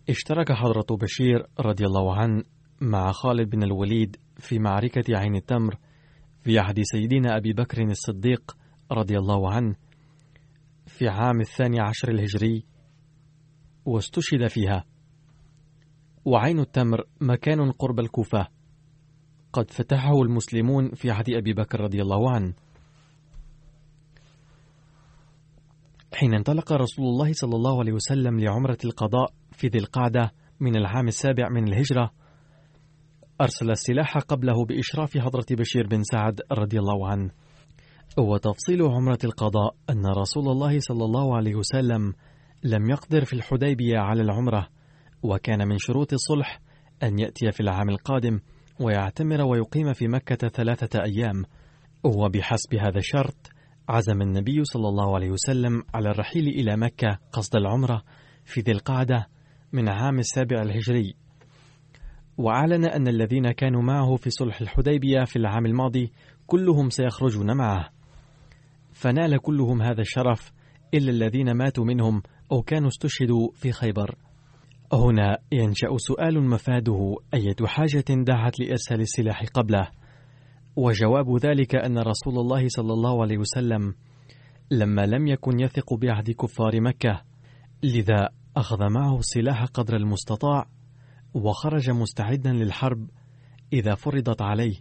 اشترك 0.09 0.53
حضرة 0.53 0.97
بشير 0.97 1.47
رضي 1.61 1.87
الله 1.87 2.17
عنه 2.17 2.43
مع 2.81 3.13
خالد 3.13 3.51
بن 3.51 3.63
الوليد 3.63 4.17
في 4.37 4.59
معركة 4.59 5.17
عين 5.19 5.37
التمر 5.37 5.77
في 6.43 6.59
عهد 6.59 6.83
سيدنا 6.83 7.37
أبي 7.37 7.53
بكر 7.53 7.83
الصديق 7.83 8.57
رضي 8.93 9.19
الله 9.19 9.51
عنه 9.53 9.75
في 10.87 11.09
عام 11.09 11.41
الثاني 11.41 11.81
عشر 11.81 12.09
الهجري 12.09 12.65
واستشهد 13.85 14.47
فيها. 14.47 14.85
وعين 16.25 16.61
التمر 16.61 17.05
مكان 17.21 17.71
قرب 17.71 18.01
الكوفة. 18.01 18.49
قد 19.53 19.71
فتحه 19.71 20.23
المسلمون 20.23 20.95
في 20.95 21.11
عهد 21.11 21.31
أبي 21.31 21.53
بكر 21.53 21.81
رضي 21.81 22.03
الله 22.03 22.31
عنه. 22.31 22.55
حين 26.15 26.35
انطلق 26.35 26.73
رسول 26.73 27.05
الله 27.05 27.33
صلى 27.33 27.57
الله 27.57 27.79
عليه 27.79 27.93
وسلم 27.93 28.41
لعمرة 28.41 28.79
القضاء 28.85 29.35
في 29.57 29.69
ذي 29.69 29.79
القعدة 29.79 30.33
من 30.61 30.77
العام 30.77 31.09
السابع 31.09 31.49
من 31.49 31.69
الهجرة 31.69 32.11
أرسل 33.41 33.71
السلاح 33.71 34.19
قبله 34.19 34.65
بإشراف 34.65 35.19
حضرة 35.19 35.47
بشير 35.51 35.87
بن 35.87 36.03
سعد 36.03 36.41
رضي 36.53 36.79
الله 36.79 37.09
عنه. 37.09 37.31
وتفصيل 38.19 38.83
عمرة 38.83 39.19
القضاء 39.25 39.75
أن 39.91 40.07
رسول 40.07 40.49
الله 40.49 40.79
صلى 40.79 41.05
الله 41.05 41.37
عليه 41.37 41.55
وسلم 41.55 42.13
لم 42.65 42.91
يقدر 42.91 43.25
في 43.25 43.33
الحديبية 43.33 43.99
على 43.99 44.23
العمرة 44.23 44.69
وكان 45.23 45.69
من 45.69 45.79
شروط 45.79 46.13
الصلح 46.13 46.61
أن 47.03 47.19
يأتي 47.19 47.53
في 47.53 47.61
العام 47.61 47.89
القادم 47.89 48.41
ويعتمر 48.81 49.43
ويقيم 49.43 49.93
في 49.93 50.09
مكة 50.09 50.49
ثلاثة 50.49 51.03
أيام. 51.03 51.45
وبحسب 52.05 52.75
هذا 52.75 52.99
الشرط 52.99 53.51
عزم 53.89 54.23
النبي 54.23 54.65
صلى 54.65 54.89
الله 54.89 55.15
عليه 55.15 55.31
وسلم 55.31 55.83
على 55.95 56.11
الرحيل 56.11 56.47
إلى 56.49 56.77
مكة 56.77 57.19
قصد 57.33 57.57
العمرة 57.57 58.03
في 58.45 58.61
ذي 58.61 58.73
القعدة 58.73 59.29
من 59.73 59.89
عام 59.89 60.19
السابع 60.19 60.63
الهجري. 60.63 61.15
وأعلن 62.39 62.85
أن 62.85 63.09
الذين 63.09 63.53
كانوا 63.53 63.83
معه 63.83 64.17
في 64.17 64.31
صلح 64.31 64.61
الحديبية 64.61 65.25
في 65.25 65.37
العام 65.37 65.67
الماضي 65.67 66.13
كلهم 66.47 66.91
سيخرجون 66.91 67.57
معه. 67.57 67.89
فنال 68.93 69.39
كلهم 69.39 69.83
هذا 69.83 70.01
الشرف 70.01 70.53
إلا 70.95 71.11
الذين 71.11 71.53
ماتوا 71.53 71.85
منهم 71.85 72.23
أو 72.53 72.63
كانوا 72.63 72.89
استشهدوا 72.89 73.49
في 73.55 73.73
خيبر. 73.73 74.15
هنا 74.93 75.39
ينشأ 75.53 75.97
سؤال 75.97 76.49
مفاده 76.49 77.15
أية 77.35 77.67
حاجة 77.67 78.05
دعت 78.09 78.61
لإرسال 78.61 79.01
السلاح 79.01 79.45
قبله؟ 79.55 79.89
وجواب 80.77 81.37
ذلك 81.37 81.75
أن 81.77 81.99
رسول 81.99 82.39
الله 82.39 82.69
صلى 82.69 82.93
الله 82.93 83.23
عليه 83.23 83.39
وسلم 83.39 83.95
لما 84.71 85.07
لم 85.07 85.27
يكن 85.27 85.61
يثق 85.61 85.95
بعهد 85.95 86.31
كفار 86.31 86.81
مكة. 86.81 87.23
لذا 87.83 88.29
أخذ 88.57 88.89
معه 88.91 89.19
السلاح 89.19 89.65
قدر 89.65 89.97
المستطاع 89.97 90.67
وخرج 91.35 91.91
مستعدا 91.91 92.53
للحرب 92.53 93.11
إذا 93.73 93.95
فرضت 93.95 94.43
عليه. 94.43 94.77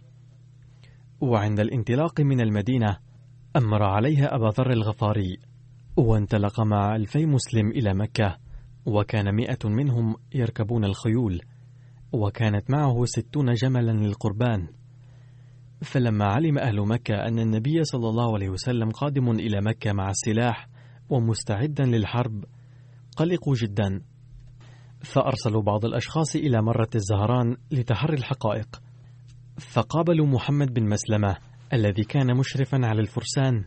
وعند 1.20 1.60
الانطلاق 1.60 2.20
من 2.20 2.40
المدينة 2.40 2.98
أمر 3.56 3.82
عليها 3.82 4.34
أبا 4.34 4.48
ذر 4.48 4.72
الغفاري 4.72 5.38
وانطلق 5.96 6.60
مع 6.60 6.96
ألفي 6.96 7.26
مسلم 7.26 7.70
إلى 7.70 7.94
مكة 7.94 8.38
وكان 8.86 9.34
مئة 9.34 9.68
منهم 9.68 10.16
يركبون 10.34 10.84
الخيول 10.84 11.40
وكانت 12.12 12.70
معه 12.70 13.04
ستون 13.04 13.52
جملا 13.52 13.92
للقربان. 13.92 14.68
فلما 15.82 16.24
علم 16.24 16.58
أهل 16.58 16.80
مكة 16.80 17.14
أن 17.14 17.38
النبي 17.38 17.84
صلى 17.84 18.08
الله 18.08 18.34
عليه 18.34 18.48
وسلم 18.48 18.90
قادم 18.90 19.30
إلى 19.30 19.60
مكة 19.60 19.92
مع 19.92 20.10
السلاح 20.10 20.68
ومستعدا 21.10 21.84
للحرب 21.84 22.44
قلقوا 23.16 23.54
جدا. 23.54 24.00
فأرسلوا 25.00 25.62
بعض 25.62 25.84
الأشخاص 25.84 26.36
إلى 26.36 26.62
مرة 26.62 26.88
الزهران 26.94 27.56
لتحري 27.70 28.14
الحقائق. 28.16 28.82
فقابلوا 29.58 30.26
محمد 30.26 30.74
بن 30.74 30.88
مسلمة 30.88 31.36
الذي 31.72 32.04
كان 32.04 32.36
مشرفا 32.36 32.78
على 32.82 33.00
الفرسان. 33.00 33.64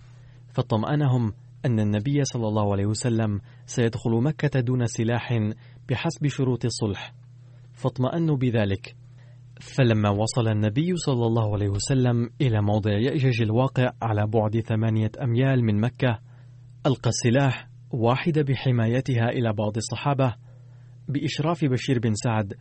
فطمأنهم 0.53 1.33
أن 1.65 1.79
النبي 1.79 2.23
صلى 2.23 2.47
الله 2.47 2.71
عليه 2.71 2.85
وسلم 2.85 3.41
سيدخل 3.65 4.11
مكة 4.11 4.59
دون 4.59 4.85
سلاح 4.85 5.33
بحسب 5.89 6.27
شروط 6.27 6.65
الصلح. 6.65 7.13
فاطمأنوا 7.73 8.37
بذلك. 8.37 8.95
فلما 9.59 10.09
وصل 10.09 10.47
النبي 10.47 10.95
صلى 10.95 11.25
الله 11.25 11.53
عليه 11.53 11.69
وسلم 11.69 12.29
إلى 12.41 12.61
موضع 12.61 12.91
يأجج 12.91 13.41
الواقع 13.41 13.91
على 14.01 14.27
بعد 14.27 14.59
ثمانية 14.59 15.11
أميال 15.23 15.63
من 15.63 15.81
مكة 15.81 16.19
ألقى 16.85 17.09
السلاح 17.09 17.68
واحدة 17.91 18.41
بحمايتها 18.41 19.29
إلى 19.29 19.53
بعض 19.53 19.77
الصحابة 19.77 20.35
بإشراف 21.07 21.65
بشير 21.65 21.99
بن 21.99 22.13
سعد 22.13 22.53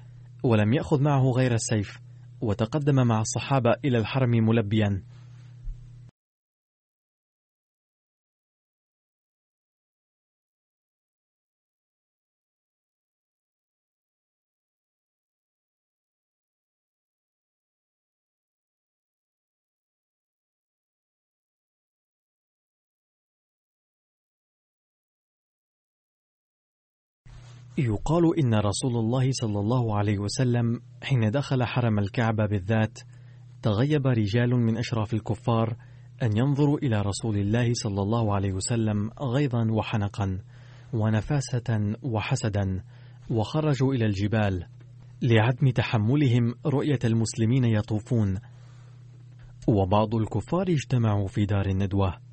ولم 0.43 0.73
يأخذ 0.73 1.03
معه 1.03 1.23
غير 1.31 1.55
السيف 1.55 1.99
وتقدم 2.41 3.07
مع 3.07 3.21
الصحابة 3.21 3.75
إلى 3.85 3.99
الحرم 3.99 4.31
ملبيا. 4.31 5.03
يقال 27.79 28.39
إن 28.39 28.55
رسول 28.55 28.97
الله 28.97 29.31
صلى 29.31 29.61
الله 29.61 29.97
عليه 29.97 30.19
وسلم 30.19 30.81
حين 31.03 31.31
دخل 31.31 31.65
حرم 31.65 31.99
الكعبة 31.99 32.47
بالذات 32.47 32.99
تغيب 33.63 34.07
رجال 34.07 34.51
من 34.51 34.77
أشراف 34.77 35.15
الكفار 35.15 35.77
أن 36.23 36.37
ينظروا 36.37 36.79
إلى 36.79 37.01
رسول 37.01 37.39
الله 37.39 37.73
صلى 37.73 38.03
الله 38.03 38.35
عليه 38.35 38.53
وسلم 38.53 39.11
غيظا 39.23 39.71
وحنقا 39.71 40.39
ونفاسة 40.93 41.97
وحسدا 42.03 42.83
وخرجوا 43.31 43.95
إلى 43.95 44.07
الجبال 44.07 44.67
لعدم 45.23 45.71
تحملهم 45.71 46.55
رؤية 46.67 46.99
المسلمين 47.05 47.65
يطوفون. 47.65 48.39
وبعض 49.69 50.15
الكفار 50.15 50.69
اجتمعوا 50.69 51.27
في 51.27 51.47
دار 51.47 51.67
الندوة. 51.67 52.28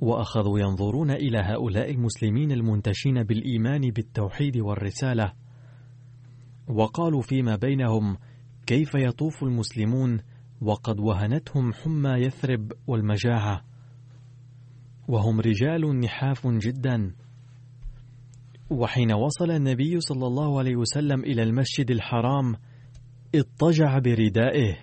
وأخذوا 0.00 0.58
ينظرون 0.60 1.10
إلى 1.10 1.38
هؤلاء 1.38 1.90
المسلمين 1.90 2.52
المنتشين 2.52 3.22
بالإيمان 3.22 3.80
بالتوحيد 3.80 4.56
والرسالة. 4.56 5.32
وقالوا 6.68 7.22
فيما 7.22 7.56
بينهم 7.56 8.16
كيف 8.66 8.94
يطوف 8.94 9.42
المسلمون 9.42 10.20
وقد 10.60 11.00
وهنتهم 11.00 11.72
حمى 11.72 12.10
يثرب 12.10 12.72
والمجاعة. 12.86 13.64
وهم 15.08 15.40
رجال 15.40 16.00
نحاف 16.00 16.46
جدا. 16.46 17.14
وحين 18.70 19.12
وصل 19.12 19.50
النبي 19.50 20.00
صلى 20.00 20.26
الله 20.26 20.58
عليه 20.58 20.76
وسلم 20.76 21.20
إلى 21.20 21.42
المسجد 21.42 21.90
الحرام 21.90 22.56
اضطجع 23.34 23.98
بردائه 23.98 24.76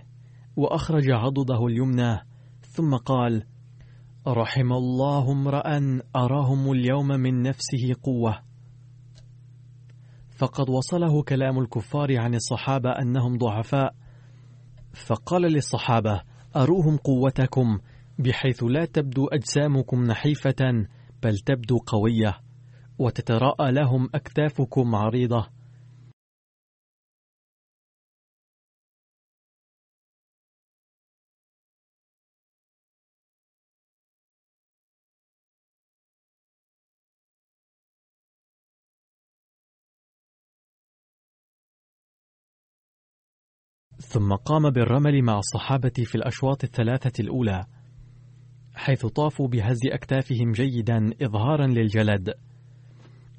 وأخرج 0.55 1.11
عضده 1.11 1.65
اليمنى 1.65 2.17
ثم 2.61 2.95
قال 2.95 3.43
رحم 4.27 4.73
الله 4.73 5.31
امرأ 5.31 5.99
أراهم 6.15 6.71
اليوم 6.71 7.07
من 7.07 7.41
نفسه 7.41 7.95
قوة. 8.03 8.39
فقد 10.37 10.69
وصله 10.69 11.23
كلام 11.23 11.59
الكفار 11.59 12.17
عن 12.17 12.35
الصحابة 12.35 12.89
أنهم 12.89 13.37
ضعفاء. 13.37 13.95
فقال 14.93 15.41
للصحابة 15.41 16.21
أروهم 16.55 16.97
قوتكم 16.97 17.79
بحيث 18.19 18.63
لا 18.63 18.85
تبدو 18.85 19.27
أجسامكم 19.27 20.03
نحيفة 20.03 20.87
بل 21.23 21.37
تبدو 21.37 21.77
قوية 21.77 22.39
وتتراءى 22.99 23.71
لهم 23.71 24.09
أكتافكم 24.15 24.95
عريضة. 24.95 25.56
ثم 44.17 44.33
قام 44.33 44.69
بالرمل 44.69 45.21
مع 45.21 45.37
الصحابة 45.37 45.91
في 45.97 46.15
الأشواط 46.15 46.63
الثلاثة 46.63 47.11
الأولى 47.19 47.65
حيث 48.75 49.05
طافوا 49.05 49.47
بهز 49.47 49.79
أكتافهم 49.91 50.51
جيدا 50.51 51.11
إظهارا 51.21 51.67
للجلد. 51.67 52.33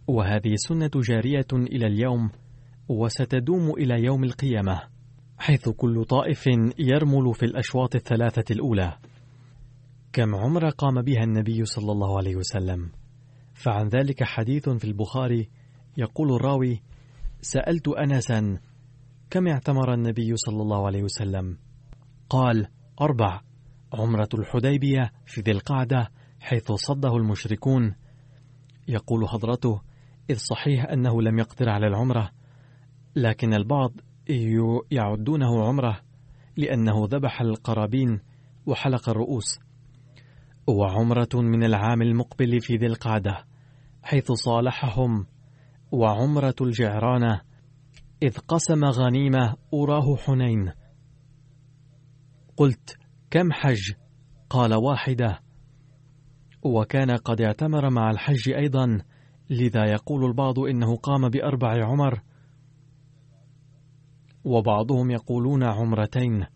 وهذه 0.06 0.52
السنة 0.52 0.90
جارية 0.94 1.46
إلى 1.52 1.86
اليوم 1.86 2.30
وستدوم 2.88 3.70
إلى 3.70 4.04
يوم 4.04 4.24
القيامة 4.24 4.82
حيث 5.38 5.68
كل 5.68 6.04
طائف 6.04 6.46
يرمل 6.78 7.34
في 7.34 7.42
الأشواط 7.42 7.94
الثلاثة 7.94 8.54
الأولى. 8.54 8.98
كم 10.12 10.34
عمر 10.34 10.68
قام 10.68 11.02
بها 11.02 11.24
النبي 11.24 11.64
صلى 11.64 11.92
الله 11.92 12.18
عليه 12.18 12.36
وسلم؟ 12.36 12.90
فعن 13.54 13.88
ذلك 13.88 14.24
حديث 14.24 14.68
في 14.68 14.84
البخاري 14.84 15.48
يقول 15.96 16.34
الراوي 16.34 16.82
سألت 17.40 17.88
أنسا 17.88 18.58
كم 19.30 19.48
اعتمر 19.48 19.94
النبي 19.94 20.36
صلى 20.36 20.62
الله 20.62 20.86
عليه 20.86 21.02
وسلم؟ 21.02 21.58
قال 22.30 22.68
أربع. 23.00 23.40
عمرة 23.92 24.28
الحديبية 24.34 25.12
في 25.26 25.40
ذي 25.40 25.50
القعدة 25.50 26.10
حيث 26.40 26.72
صده 26.72 27.16
المشركون. 27.16 27.94
يقول 28.88 29.28
حضرته 29.28 29.80
إذ 30.30 30.36
صحيح 30.36 30.84
أنه 30.84 31.22
لم 31.22 31.38
يقدر 31.38 31.68
على 31.68 31.86
العمرة 31.86 32.30
لكن 33.16 33.54
البعض 33.54 33.92
يعدونه 34.90 35.64
عمرة 35.64 36.00
لأنه 36.56 37.06
ذبح 37.10 37.40
القرابين 37.40 38.20
وحلق 38.66 39.08
الرؤوس. 39.08 39.58
وعمرة 40.66 41.28
من 41.34 41.64
العام 41.64 42.02
المقبل 42.02 42.60
في 42.60 42.76
ذي 42.76 42.86
القعدة 42.86 43.44
حيث 44.02 44.32
صالحهم. 44.32 45.26
وعمرة 45.92 46.54
الجعرانة 46.60 47.47
إذ 48.22 48.38
قسم 48.38 48.84
غنيمة 48.84 49.54
أراه 49.74 50.16
حنين. 50.16 50.72
قلت 52.56 52.98
كم 53.30 53.52
حج؟ 53.52 53.92
قال 54.50 54.74
واحدة. 54.74 55.40
وكان 56.62 57.10
قد 57.10 57.40
اعتمر 57.40 57.90
مع 57.90 58.10
الحج 58.10 58.48
أيضا 58.48 59.02
لذا 59.50 59.84
يقول 59.84 60.24
البعض 60.24 60.58
إنه 60.58 60.96
قام 60.96 61.28
بأربع 61.28 61.84
عمر. 61.86 62.22
وبعضهم 64.44 65.10
يقولون 65.10 65.62
عمرتين. 65.62 66.46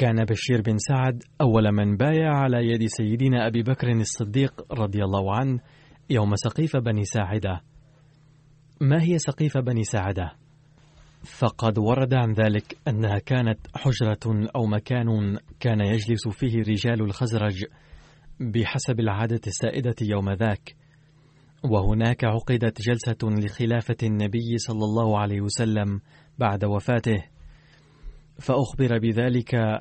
كان 0.00 0.24
بشير 0.24 0.62
بن 0.62 0.78
سعد 0.78 1.22
أول 1.40 1.72
من 1.72 1.96
بايع 1.96 2.34
على 2.34 2.66
يد 2.66 2.86
سيدنا 2.86 3.46
أبي 3.46 3.62
بكر 3.62 3.92
الصديق 3.92 4.72
رضي 4.72 5.04
الله 5.04 5.34
عنه 5.34 5.60
يوم 6.10 6.36
سقيف 6.36 6.76
بني 6.76 7.04
ساعدة. 7.04 7.60
ما 8.80 9.02
هي 9.02 9.18
سقيف 9.18 9.58
بني 9.58 9.84
ساعدة؟ 9.84 10.32
فقد 11.38 11.78
ورد 11.78 12.14
عن 12.14 12.32
ذلك 12.32 12.76
أنها 12.88 13.18
كانت 13.18 13.58
حجرة 13.74 14.50
أو 14.56 14.66
مكان 14.66 15.38
كان 15.60 15.80
يجلس 15.80 16.28
فيه 16.28 16.58
رجال 16.58 17.02
الخزرج 17.02 17.64
بحسب 18.40 19.00
العادة 19.00 19.40
السائدة 19.46 19.96
يوم 20.02 20.30
ذاك. 20.30 20.76
وهناك 21.64 22.24
عقدت 22.24 22.82
جلسة 22.82 23.18
لخلافة 23.22 23.96
النبي 24.02 24.56
صلى 24.56 24.84
الله 24.84 25.18
عليه 25.18 25.40
وسلم 25.40 26.00
بعد 26.38 26.64
وفاته. 26.64 27.24
فأخبر 28.38 28.98
بذلك 28.98 29.80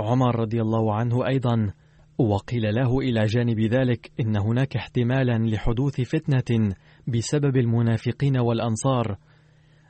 عمر 0.00 0.40
رضي 0.40 0.60
الله 0.60 0.94
عنه 0.94 1.26
أيضا 1.26 1.72
وقيل 2.18 2.74
له 2.74 2.98
إلى 2.98 3.24
جانب 3.26 3.60
ذلك 3.60 4.10
إن 4.20 4.36
هناك 4.36 4.76
احتمالا 4.76 5.38
لحدوث 5.38 6.00
فتنة 6.00 6.74
بسبب 7.08 7.56
المنافقين 7.56 8.38
والأنصار. 8.38 9.18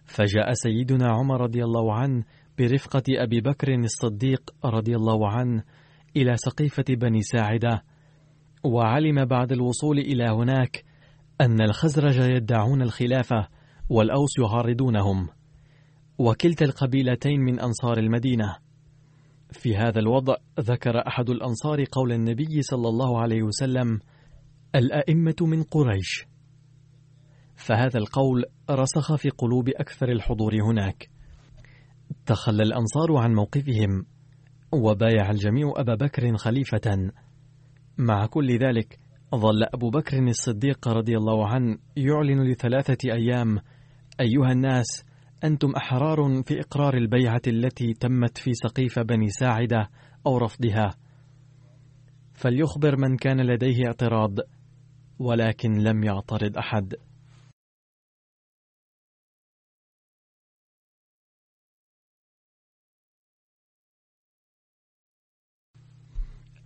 فجاء 0.05 0.53
سيدنا 0.53 1.11
عمر 1.11 1.41
رضي 1.41 1.65
الله 1.65 1.95
عنه 1.95 2.25
برفقة 2.59 3.03
أبي 3.09 3.41
بكر 3.41 3.75
الصديق 3.75 4.51
رضي 4.65 4.97
الله 4.97 5.29
عنه 5.29 5.65
إلى 6.17 6.37
سقيفة 6.37 6.85
بني 6.89 7.23
ساعدة 7.23 7.83
وعلم 8.65 9.25
بعد 9.25 9.53
الوصول 9.53 9.99
إلى 9.99 10.25
هناك 10.25 10.85
أن 11.41 11.61
الخزرج 11.61 12.17
يدعون 12.17 12.83
الخلافة 12.83 13.49
والأوس 13.91 14.39
يعارضونهم 14.39 15.29
وكلتا 16.19 16.65
القبيلتين 16.65 17.41
من 17.41 17.61
أنصار 17.61 17.99
المدينة. 17.99 18.57
في 19.53 19.77
هذا 19.77 19.99
الوضع 19.99 20.35
ذكر 20.61 21.07
أحد 21.07 21.31
الأنصار 21.31 21.85
قول 21.93 22.13
النبي 22.13 22.63
صلى 22.63 22.89
الله 22.89 23.21
عليه 23.21 23.43
وسلم 23.43 24.01
الأئمة 24.75 25.35
من 25.41 25.63
قريش. 25.63 26.27
فهذا 27.57 27.99
القول 27.99 28.45
رسخ 28.71 29.15
في 29.15 29.29
قلوب 29.31 29.69
أكثر 29.69 30.09
الحضور 30.09 30.55
هناك. 30.63 31.11
تخلى 32.27 32.63
الأنصار 32.63 33.17
عن 33.17 33.35
موقفهم 33.35 34.07
وبايع 34.73 35.31
الجميع 35.31 35.73
أبا 35.77 35.95
بكر 35.95 36.37
خليفة. 36.37 37.13
مع 37.99 38.27
كل 38.27 38.59
ذلك 38.59 38.99
ظل 39.35 39.65
أبو 39.75 39.91
بكر 39.91 40.19
الصديق 40.29 40.89
رضي 40.89 41.17
الله 41.17 41.49
عنه 41.49 41.79
يعلن 41.97 42.51
لثلاثة 42.51 43.13
أيام 43.13 43.59
أيها 44.21 44.53
الناس 44.53 45.05
أنتم 45.45 45.70
أحرار 45.76 46.43
في 46.43 46.61
إقرار 46.61 46.97
البيعة 46.97 47.43
التي 47.47 47.95
تمت 47.95 48.38
في 48.38 48.55
سقيف 48.55 48.99
بني 48.99 49.28
ساعدة 49.28 49.91
أو 50.26 50.38
رفضها. 50.38 50.91
فليخبر 52.34 52.97
من 52.97 53.16
كان 53.16 53.41
لديه 53.41 53.86
اعتراض 53.86 54.38
ولكن 55.18 55.72
لم 55.72 56.05
يعترض 56.05 56.59
أحد. 56.59 56.95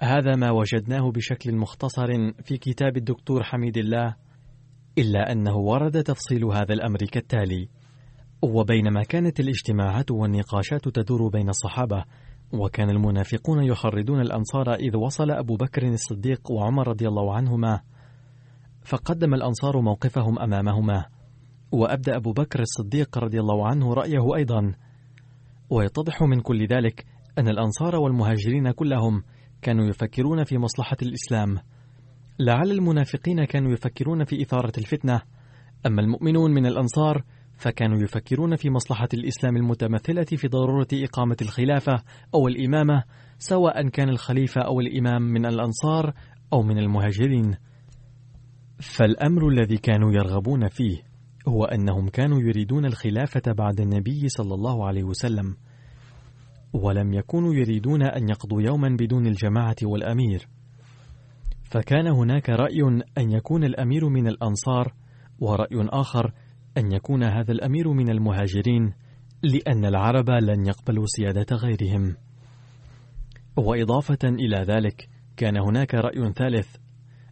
هذا 0.02 0.36
ما 0.36 0.50
وجدناه 0.50 1.10
بشكل 1.10 1.56
مختصر 1.56 2.06
في 2.42 2.56
كتاب 2.56 2.96
الدكتور 2.96 3.42
حميد 3.42 3.76
الله 3.76 4.16
إلا 4.98 5.32
أنه 5.32 5.56
ورد 5.56 6.02
تفصيل 6.02 6.44
هذا 6.44 6.74
الأمر 6.74 6.98
كالتالي. 6.98 7.68
وبينما 8.43 9.03
كانت 9.03 9.41
الاجتماعات 9.41 10.11
والنقاشات 10.11 10.89
تدور 10.89 11.28
بين 11.28 11.49
الصحابة 11.49 12.05
وكان 12.53 12.91
المنافقون 12.91 13.64
يحرضون 13.64 14.20
الأنصار 14.20 14.74
إذ 14.74 14.97
وصل 14.97 15.30
أبو 15.30 15.57
بكر 15.57 15.89
الصديق 15.89 16.51
وعمر 16.51 16.89
رضي 16.89 17.09
الله 17.09 17.35
عنهما. 17.35 17.80
فقدم 18.85 19.35
الأنصار 19.35 19.80
موقفهم 19.80 20.39
أمامهما 20.39 21.05
وأبدأ 21.72 22.16
أبو 22.16 22.32
بكر 22.32 22.61
الصديق 22.61 23.18
رضي 23.18 23.41
الله 23.41 23.66
عنه 23.68 23.95
رأيه 23.95 24.37
أيضا. 24.37 24.74
ويتضح 25.70 26.22
من 26.22 26.41
كل 26.41 26.66
ذلك 26.66 27.07
أن 27.39 27.49
الأنصار 27.49 27.97
والمهاجرين 27.97 28.70
كلهم 28.70 29.22
كانوا 29.62 29.87
يفكرون 29.87 30.45
في 30.45 30.59
مصلحة 30.59 30.97
الإسلام. 31.03 31.59
لعل 32.39 32.70
المنافقين 32.70 33.45
كانوا 33.45 33.72
يفكرون 33.72 34.24
في 34.24 34.43
إثارة 34.43 34.72
الفتنة. 34.78 35.22
أما 35.87 36.03
المؤمنون 36.03 36.51
من 36.51 36.66
الأنصار 36.66 37.24
فكانوا 37.57 38.02
يفكرون 38.02 38.57
في 38.57 38.70
مصلحة 38.70 39.09
الإسلام 39.14 39.57
المتمثلة 39.57 40.24
في 40.24 40.48
ضرورة 40.48 40.88
إقامة 40.92 41.36
الخلافة 41.42 42.02
أو 42.34 42.48
الإمامة 42.48 43.05
سواء 43.38 43.88
كان 43.88 44.09
الخليفة 44.09 44.61
أو 44.61 44.80
الإمام 44.80 45.22
من 45.22 45.46
الأنصار 45.46 46.14
أو 46.52 46.62
من 46.62 46.78
المهاجرين. 46.78 47.57
فالأمر 48.80 49.48
الذي 49.48 49.76
كانوا 49.76 50.12
يرغبون 50.12 50.68
فيه 50.68 50.96
هو 51.48 51.64
أنهم 51.64 52.09
كانوا 52.09 52.40
يريدون 52.40 52.86
الخلافة 52.86 53.52
بعد 53.52 53.80
النبي 53.80 54.28
صلى 54.28 54.55
الله 54.55 54.86
عليه 54.86 55.05
وسلم، 55.05 55.57
ولم 56.72 57.14
يكونوا 57.14 57.55
يريدون 57.55 58.02
أن 58.02 58.28
يقضوا 58.28 58.62
يوما 58.62 58.96
بدون 59.00 59.26
الجماعة 59.26 59.76
والأمير. 59.82 60.48
فكان 61.64 62.07
هناك 62.07 62.50
رأي 62.50 62.82
أن 63.18 63.30
يكون 63.30 63.64
الأمير 63.64 64.09
من 64.09 64.28
الأنصار، 64.28 64.94
ورأي 65.40 65.88
آخر 65.88 66.32
أن 66.78 66.92
يكون 66.92 67.24
هذا 67.24 67.52
الأمير 67.52 67.92
من 67.92 68.10
المهاجرين 68.10 68.92
لأن 69.42 69.84
العرب 69.84 70.30
لن 70.30 70.66
يقبلوا 70.66 71.04
سيادة 71.06 71.56
غيرهم. 71.56 72.16
وإضافة 73.56 74.18
إلى 74.24 74.56
ذلك 74.56 75.08
كان 75.36 75.56
هناك 75.56 75.94
رأي 75.94 76.32
ثالث 76.32 76.76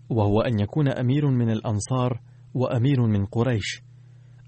وهو 0.08 0.40
أن 0.40 0.60
يكون 0.60 0.88
أمير 0.88 1.30
من 1.30 1.50
الأنصار 1.50 2.20
وأمير 2.54 3.06
من 3.06 3.26
قريش. 3.26 3.82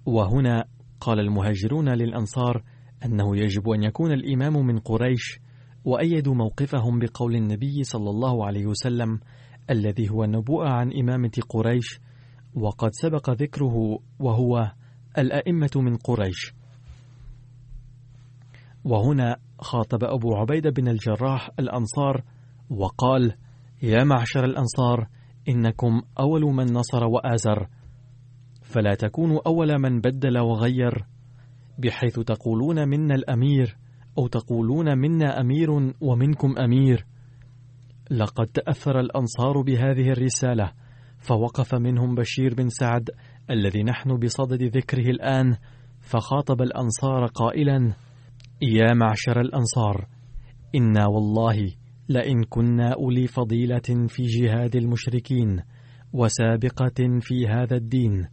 وهنا 0.06 0.64
قال 1.00 1.20
المهاجرون 1.20 1.88
للأنصار: 1.88 2.62
أنه 3.04 3.36
يجب 3.36 3.68
أن 3.68 3.82
يكون 3.82 4.12
الإمام 4.12 4.66
من 4.66 4.78
قريش 4.78 5.40
وأيدوا 5.84 6.34
موقفهم 6.34 6.98
بقول 6.98 7.34
النبي 7.34 7.84
صلى 7.84 8.10
الله 8.10 8.46
عليه 8.46 8.66
وسلم 8.66 9.20
الذي 9.70 10.10
هو 10.10 10.24
النبوءة 10.24 10.68
عن 10.68 10.92
إمامة 10.92 11.32
قريش 11.48 12.00
وقد 12.54 12.90
سبق 12.92 13.30
ذكره 13.30 13.98
وهو 14.18 14.72
الأئمة 15.18 15.70
من 15.76 15.96
قريش. 15.96 16.54
وهنا 18.84 19.36
خاطب 19.60 20.04
أبو 20.04 20.34
عبيدة 20.34 20.70
بن 20.70 20.88
الجراح 20.88 21.50
الأنصار 21.58 22.22
وقال 22.70 23.34
يا 23.82 24.04
معشر 24.04 24.44
الأنصار 24.44 25.08
إنكم 25.48 26.02
أول 26.20 26.42
من 26.42 26.72
نصر 26.72 27.04
وآزر 27.04 27.68
فلا 28.62 28.94
تكونوا 28.94 29.40
أول 29.46 29.78
من 29.78 30.00
بدل 30.00 30.38
وغير 30.38 31.04
بحيث 31.78 32.20
تقولون 32.20 32.88
منا 32.88 33.14
الأمير 33.14 33.76
أو 34.18 34.26
تقولون 34.26 34.98
منا 34.98 35.40
أمير 35.40 35.70
ومنكم 36.00 36.58
أمير. 36.58 37.06
لقد 38.10 38.46
تأثر 38.46 39.00
الأنصار 39.00 39.60
بهذه 39.62 40.10
الرسالة 40.10 40.72
فوقف 41.18 41.74
منهم 41.74 42.14
بشير 42.14 42.54
بن 42.54 42.68
سعد 42.68 43.10
الذي 43.50 43.82
نحن 43.82 44.16
بصدد 44.16 44.62
ذكره 44.62 45.10
الآن 45.10 45.56
فخاطب 46.00 46.62
الأنصار 46.62 47.26
قائلا 47.26 47.94
يا 48.62 48.94
معشر 48.94 49.40
الأنصار 49.40 50.06
إنا 50.74 51.06
والله 51.06 51.72
لئن 52.08 52.44
كنا 52.44 52.92
أولي 52.92 53.26
فضيلة 53.26 54.06
في 54.08 54.22
جهاد 54.22 54.76
المشركين 54.76 55.62
وسابقة 56.12 57.18
في 57.20 57.46
هذا 57.48 57.76
الدين 57.76 58.28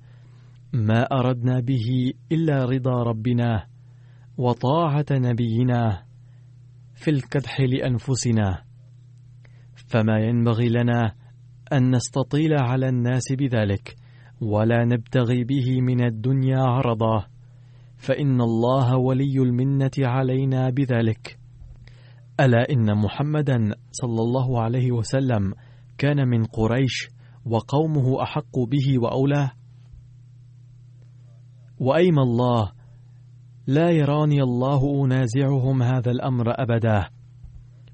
ما 0.74 1.02
أردنا 1.02 1.60
به 1.60 2.14
إلا 2.32 2.66
رضا 2.66 3.04
ربنا 3.04 3.66
وطاعة 4.38 5.06
نبينا 5.12 6.04
في 6.96 7.12
الكدح 7.12 7.62
لأنفسنا. 7.62 8.64
فما 9.88 10.20
ينبغي 10.20 10.70
لنا 10.70 11.16
أن 11.74 11.96
نستطيل 11.96 12.54
على 12.54 12.90
الناس 12.90 13.32
بذلك 13.32 13.96
ولا 14.42 14.86
نبتغي 14.86 15.44
به 15.44 15.82
من 15.82 16.06
الدنيا 16.06 16.60
عرضا 16.60 17.26
فإن 17.98 18.42
الله 18.42 18.98
ولي 18.98 19.38
المنة 19.38 19.92
علينا 20.00 20.70
بذلك. 20.70 21.40
ألا 22.40 22.70
إن 22.72 22.98
محمدا 22.98 23.76
صلى 23.92 24.22
الله 24.22 24.62
عليه 24.62 24.92
وسلم 24.92 25.54
كان 25.98 26.28
من 26.28 26.44
قريش 26.46 27.08
وقومه 27.46 28.24
أحق 28.24 28.60
به 28.60 29.00
وأولاه؟ 29.00 29.52
وأيم 31.80 32.20
الله 32.20 32.72
لا 33.68 33.90
يراني 33.90 34.42
الله 34.42 35.06
أنازعهم 35.06 35.84
هذا 35.84 36.12
الأمر 36.12 36.46
أبدا. 36.48 37.10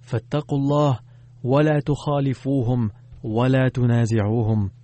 فاتقوا 0.01 0.57
الله 0.57 0.99
ولا 1.43 1.79
تخالفوهم 1.79 2.89
ولا 3.23 3.69
تنازعوهم. 3.69 4.76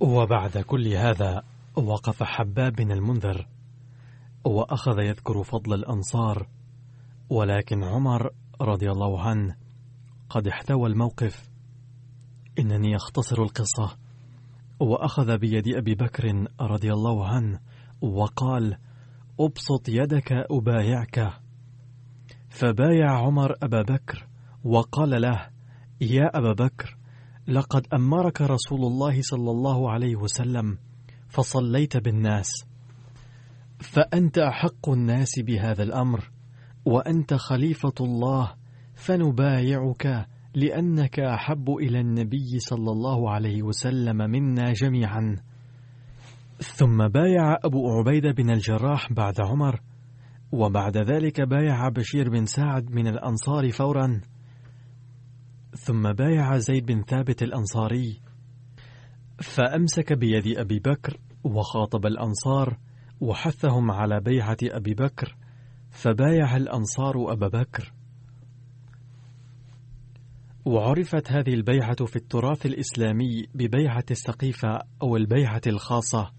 وبعد 0.00 0.58
كل 0.58 0.88
هذا 0.88 1.42
وقف 1.76 2.22
حباب 2.22 2.72
بن 2.72 2.92
المنذر 2.92 3.46
وأخذ 4.44 4.98
يذكر 4.98 5.42
فضل 5.42 5.74
الأنصار 5.74 6.48
ولكن 7.30 7.84
عمر 7.84 8.30
رضي 8.60 8.90
الله 8.90 9.20
عنه 9.22 9.56
قد 10.30 10.48
احتوى 10.48 10.88
الموقف. 10.88 11.50
إنني 12.58 12.96
أختصر 12.96 13.42
القصة. 13.42 13.96
وأخذ 14.80 15.38
بيد 15.38 15.74
أبي 15.74 15.94
بكر 15.94 16.46
رضي 16.60 16.92
الله 16.92 17.28
عنه 17.28 17.60
وقال 18.00 18.78
أبسط 19.40 19.88
يدك 19.88 20.32
أبايعك. 20.32 21.40
فبايع 22.48 23.18
عمر 23.18 23.54
أبا 23.62 23.82
بكر 23.82 24.26
وقال 24.64 25.22
له 25.22 25.50
يا 26.00 26.38
أبا 26.38 26.52
بكر 26.52 26.99
لقد 27.50 27.86
أمرك 27.94 28.40
رسول 28.40 28.80
الله 28.80 29.22
صلى 29.22 29.50
الله 29.50 29.90
عليه 29.90 30.16
وسلم 30.16 30.78
فصليت 31.28 31.96
بالناس. 31.96 32.50
فأنت 33.78 34.38
أحق 34.38 34.88
الناس 34.88 35.40
بهذا 35.40 35.82
الأمر 35.82 36.30
وأنت 36.84 37.34
خليفة 37.34 37.94
الله 38.00 38.54
فنبايعك 38.94 40.26
لأنك 40.54 41.20
أحب 41.20 41.70
إلى 41.70 42.00
النبي 42.00 42.58
صلى 42.58 42.90
الله 42.90 43.30
عليه 43.30 43.62
وسلم 43.62 44.16
منا 44.16 44.72
جميعا. 44.72 45.36
ثم 46.58 47.08
بايع 47.08 47.56
أبو 47.64 47.90
عبيدة 47.90 48.30
بن 48.30 48.50
الجراح 48.50 49.12
بعد 49.12 49.40
عمر 49.40 49.80
وبعد 50.52 50.96
ذلك 50.96 51.40
بايع 51.40 51.88
بشير 51.88 52.30
بن 52.30 52.46
سعد 52.46 52.90
من 52.90 53.06
الأنصار 53.06 53.70
فورا. 53.70 54.20
ثم 55.76 56.12
بايع 56.12 56.58
زيد 56.58 56.86
بن 56.86 57.02
ثابت 57.02 57.42
الأنصاري 57.42 58.20
فأمسك 59.38 60.12
بيد 60.12 60.58
أبي 60.58 60.78
بكر 60.78 61.20
وخاطب 61.44 62.06
الأنصار 62.06 62.78
وحثهم 63.20 63.90
على 63.90 64.20
بيعة 64.20 64.56
أبي 64.62 64.94
بكر 64.94 65.36
فبايع 65.90 66.56
الأنصار 66.56 67.32
أبا 67.32 67.48
بكر. 67.48 67.92
وعرفت 70.64 71.32
هذه 71.32 71.54
البيعة 71.54 72.04
في 72.04 72.16
التراث 72.16 72.66
الإسلامي 72.66 73.46
ببيعة 73.54 74.04
السقيفة 74.10 74.78
أو 75.02 75.16
البيعة 75.16 75.60
الخاصة. 75.66 76.32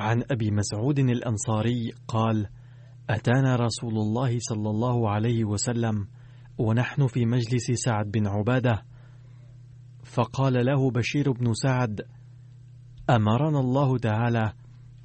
عن 0.00 0.24
أبي 0.30 0.50
مسعود 0.50 0.98
الأنصاري 0.98 1.92
قال 2.08 2.48
أتانا 3.10 3.56
رسول 3.56 3.92
الله 3.92 4.38
صلى 4.38 4.70
الله 4.70 5.10
عليه 5.10 5.44
وسلم 5.44 6.08
ونحن 6.58 7.06
في 7.06 7.26
مجلس 7.26 7.70
سعد 7.70 8.10
بن 8.10 8.26
عبادة. 8.26 8.82
فقال 10.04 10.66
له 10.66 10.90
بشير 10.90 11.32
بن 11.32 11.52
سعد 11.54 12.00
أمرنا 13.10 13.60
الله 13.60 13.98
تعالى 13.98 14.52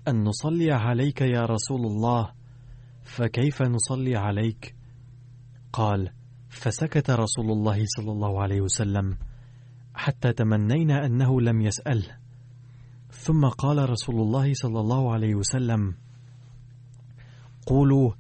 أن 0.08 0.24
نصلي 0.24 0.72
عليك 0.72 1.22
يا 1.22 1.42
رسول 1.42 1.86
الله 1.86 2.32
فكيف 3.04 3.62
نصلي 3.62 4.16
عليك؟ 4.16 4.76
قال 5.74 6.10
فسكت 6.50 7.10
رسول 7.10 7.52
الله 7.52 7.84
صلى 7.86 8.12
الله 8.12 8.42
عليه 8.42 8.62
وسلم 8.62 9.18
حتى 9.94 10.34
تمنينا 10.34 11.06
أنه 11.06 11.42
لم 11.42 11.62
يسأله. 11.62 12.25
ثم 13.26 13.46
قال 13.46 13.90
رسول 13.90 14.16
الله 14.16 14.54
صلى 14.54 14.80
الله 14.80 15.14
عليه 15.14 15.36
وسلم 15.36 15.96
قولوا 17.66 18.12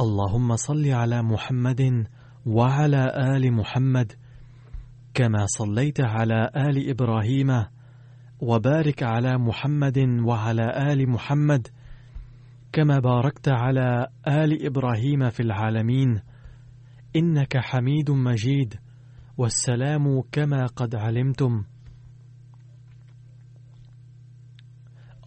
اللهم 0.00 0.56
صل 0.56 0.88
على 0.88 1.22
محمد 1.22 2.06
وعلى 2.46 3.12
آل 3.36 3.52
محمد 3.52 4.12
كما 5.14 5.46
صليت 5.46 6.00
على 6.00 6.50
آل 6.56 6.90
إبراهيم 6.90 7.64
وبارك 8.40 9.02
على 9.02 9.38
محمد 9.38 9.98
وعلى 10.28 10.92
آل 10.92 11.10
محمد 11.10 11.68
كما 12.72 12.98
باركت 12.98 13.48
على 13.48 14.06
آل 14.28 14.66
إبراهيم 14.66 15.30
في 15.30 15.40
العالمين. 15.40 16.20
إنك 17.16 17.56
حميد 17.56 18.10
مجيد 18.10 18.74
والسلام 19.38 20.22
كما 20.32 20.66
قد 20.66 20.94
علمتم. 20.94 21.64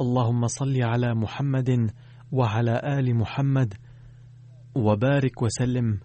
اللهم 0.01 0.47
صل 0.47 0.81
على 0.83 1.15
محمد 1.15 1.91
وعلى 2.31 2.81
آل 2.99 3.15
محمد 3.15 3.73
وبارك 4.75 5.41
وسلم 5.41 5.99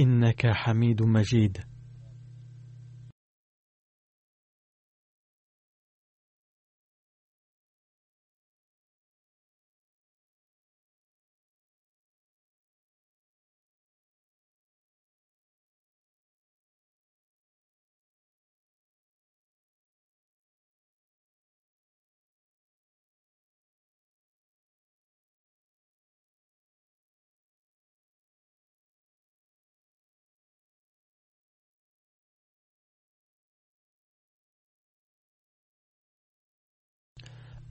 إنك 0.00 0.46
حميد 0.46 1.02
مجيد. 1.02 1.58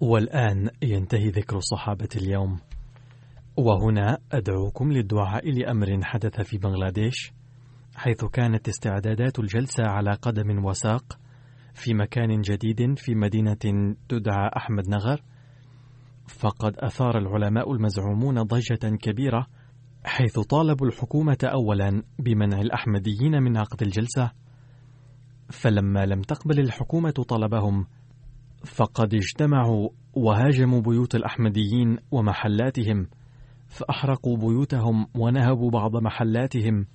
والآن 0.01 0.69
ينتهي 0.83 1.29
ذكر 1.29 1.59
صحابة 1.59 2.09
اليوم. 2.15 2.59
وهنا 3.57 4.17
أدعوكم 4.31 4.91
للدعاء 4.91 5.51
لأمر 5.51 5.99
حدث 6.03 6.41
في 6.41 6.57
بنغلاديش 6.57 7.33
حيث 7.95 8.25
كانت 8.25 8.67
استعدادات 8.67 9.39
الجلسة 9.39 9.83
على 9.87 10.11
قدم 10.11 10.65
وساق 10.65 11.19
في 11.73 11.93
مكان 11.93 12.41
جديد 12.41 12.99
في 12.99 13.15
مدينة 13.15 13.95
تدعى 14.09 14.49
أحمد 14.57 14.89
نغر. 14.89 15.21
فقد 16.27 16.73
أثار 16.77 17.17
العلماء 17.17 17.71
المزعومون 17.73 18.41
ضجة 18.41 18.95
كبيرة 19.01 19.47
حيث 20.03 20.39
طالبوا 20.39 20.87
الحكومة 20.87 21.37
أولا 21.43 22.03
بمنع 22.19 22.61
الأحمديين 22.61 23.43
من 23.43 23.57
عقد 23.57 23.81
الجلسة. 23.81 24.31
فلما 25.49 26.05
لم 26.05 26.21
تقبل 26.21 26.59
الحكومة 26.59 27.11
طلبهم 27.11 27.87
فقد 28.65 29.13
اجتمعوا 29.13 29.89
وهاجموا 30.13 30.81
بيوت 30.81 31.15
الأحمديين 31.15 31.97
ومحلاتهم 32.11 33.07
فأحرقوا 33.67 34.37
بيوتهم 34.37 35.07
ونهبوا 35.15 35.71
بعض 35.71 35.95
محلاتهم 35.95 36.85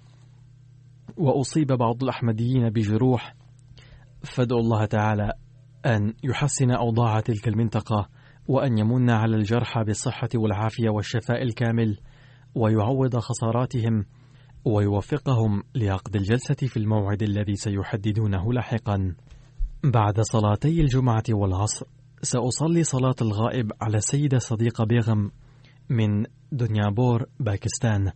وأصيب 1.17 1.67
بعض 1.67 2.03
الأحمديين 2.03 2.71
بجروح. 2.71 3.35
فادعوا 4.23 4.61
الله 4.61 4.85
تعالى 4.85 5.33
أن 5.87 6.15
يحسن 6.25 6.71
أوضاع 6.71 7.21
تلك 7.21 7.49
المنطقة 7.49 8.09
وأن 8.49 8.79
يمن 8.79 9.11
على 9.11 9.37
الجرحى 9.37 9.85
بالصحة 9.85 10.29
والعافية 10.35 10.91
والشفاء 10.91 11.43
الكامل 11.43 11.99
ويعوض 12.55 13.19
خساراتهم 13.19 14.05
ويوفقهم 14.65 15.63
لعقد 15.75 16.17
الجلسة 16.17 16.55
في 16.55 16.77
الموعد 16.77 17.23
الذي 17.23 17.55
سيحددونه 17.55 18.53
لاحقا. 18.53 19.15
بعد 19.85 20.21
صلاتي 20.21 20.81
الجمعة 20.81 21.23
والعصر 21.31 21.87
سأصلي 22.23 22.83
صلاة 22.83 23.15
الغائب 23.23 23.73
على 23.81 23.97
السيدة 23.97 24.39
صديقة 24.39 24.85
بيغم 24.85 25.31
من 25.89 26.25
دنيابور 26.53 27.27
باكستان 27.41 28.13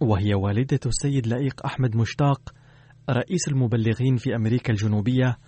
وهي 0.00 0.34
والدة 0.34 0.80
السيد 0.86 1.26
لئيق 1.26 1.66
أحمد 1.66 1.96
مشتاق 1.96 2.54
رئيس 3.10 3.48
المبلغين 3.48 4.16
في 4.16 4.36
أمريكا 4.36 4.72
الجنوبية 4.72 5.38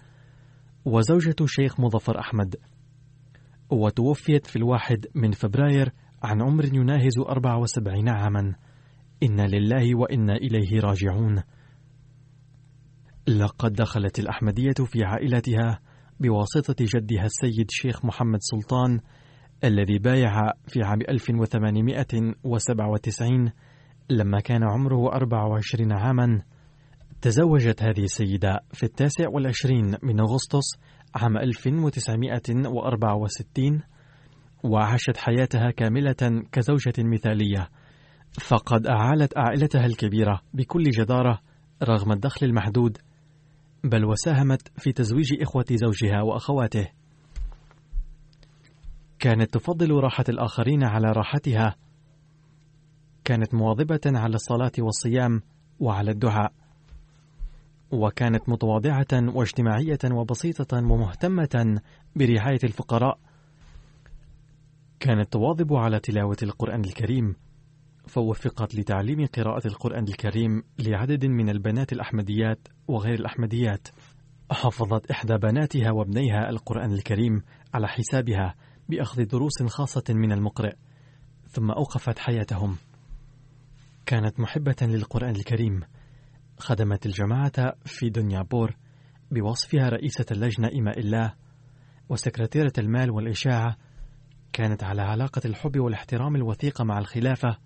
وزوجة 0.85 1.37
الشيخ 1.41 1.81
مظفر 1.81 2.19
أحمد. 2.21 2.57
وتوفيت 3.71 4.47
في 4.47 4.57
الواحد 4.57 5.07
من 5.15 5.31
فبراير 5.31 5.93
عن 6.23 6.43
عمر 6.43 6.65
يناهز 6.65 7.19
74 7.29 8.09
عاما. 8.09 8.55
إنا 9.23 9.47
لله 9.47 9.99
وإنا 9.99 10.37
إليه 10.37 10.81
راجعون. 10.81 11.43
لقد 13.29 13.72
دخلت 13.72 14.18
الأحمدية 14.18 14.75
في 14.85 15.05
عائلتها 15.05 15.81
بواسطة 16.20 16.75
جدها 16.81 17.25
السيد 17.25 17.70
شيخ 17.70 18.05
محمد 18.05 18.39
سلطان 18.41 19.01
الذي 19.64 19.99
بايع 19.99 20.53
في 20.68 20.83
عام 20.83 20.99
1897 21.09 23.53
لما 24.11 24.41
كان 24.41 24.64
عمره 24.64 25.12
24 25.12 25.93
عاما. 25.93 26.43
تزوجت 27.20 27.83
هذه 27.83 28.05
السيدة 28.05 28.61
في 28.72 28.83
التاسع 28.83 29.29
والعشرين 29.29 29.97
من 30.03 30.20
أغسطس 30.20 30.79
عام 31.14 31.37
1964 31.37 33.83
وعاشت 34.64 35.16
حياتها 35.16 35.70
كاملة 35.70 36.43
كزوجة 36.53 36.95
مثالية. 36.99 37.68
فقد 38.41 38.87
أعالت 38.87 39.39
عائلتها 39.39 39.87
الكبيرة 39.87 40.41
بكل 40.55 40.83
جدارة 40.83 41.41
رغم 41.83 42.12
الدخل 42.12 42.47
المحدود 42.47 42.99
بل 43.85 44.05
وساهمت 44.05 44.68
في 44.78 44.93
تزويج 44.93 45.43
إخوة 45.43 45.64
زوجها 45.70 46.22
وأخواته. 46.22 46.89
كانت 49.18 49.55
تفضل 49.55 49.91
راحة 49.91 50.24
الآخرين 50.28 50.85
على 50.85 51.12
راحتها. 51.12 51.76
كانت 53.24 53.55
مواظبة 53.55 54.01
على 54.07 54.35
الصلاة 54.35 54.72
والصيام 54.78 55.43
وعلى 55.80 56.11
الدعاء. 56.11 56.53
وكانت 57.91 58.49
متواضعة 58.49 59.07
واجتماعية 59.12 59.99
وبسيطة 60.12 60.76
ومهتمة 60.76 61.80
برعاية 62.16 62.61
الفقراء. 62.64 63.18
كانت 65.01 65.32
تواظب 65.32 65.74
على 65.74 66.01
تلاوة 66.01 66.37
القرآن 66.43 66.85
الكريم. 66.85 67.37
فوفقت 68.07 68.74
لتعليم 68.74 69.26
قراءة 69.26 69.66
القرآن 69.66 70.05
الكريم 70.05 70.62
لعدد 70.78 71.26
من 71.26 71.49
البنات 71.49 71.93
الأحمديات 71.93 72.68
وغير 72.89 73.14
الأحمديات. 73.14 73.89
حفظت 74.51 75.11
إحدى 75.11 75.37
بناتها 75.37 75.91
وابنيها 75.91 76.51
القرآن 76.51 76.93
الكريم 76.93 77.43
على 77.74 77.89
حسابها 77.89 78.55
بأخذ 78.89 79.24
دروس 79.24 79.62
خاصة 79.62 80.05
من 80.09 80.32
المقرئ 80.32 80.74
ثم 81.49 81.70
أوقفت 81.70 82.18
حياتهم. 82.18 82.76
كانت 84.07 84.41
محبة 84.41 84.76
للقرآن 84.82 85.37
الكريم. 85.37 85.80
خدمت 86.59 87.07
الجماعة 87.07 87.74
في 87.85 88.11
دنيا 88.11 88.43
بور 88.43 88.76
بوصفها 89.30 89.89
رئيسة 89.89 90.26
اللجنة 90.30 90.68
إماء 90.78 90.99
الله 90.99 91.35
وسكرتيرة 92.09 92.72
المال 92.78 93.11
والإشاعة 93.11 93.76
كانت 94.53 94.85
على 94.85 95.03
علاقة 95.03 95.41
الحب 95.45 95.80
والاحترام 95.80 96.37
الوثيقة 96.37 96.85
مع 96.85 96.99
الخلافة. 96.99 97.57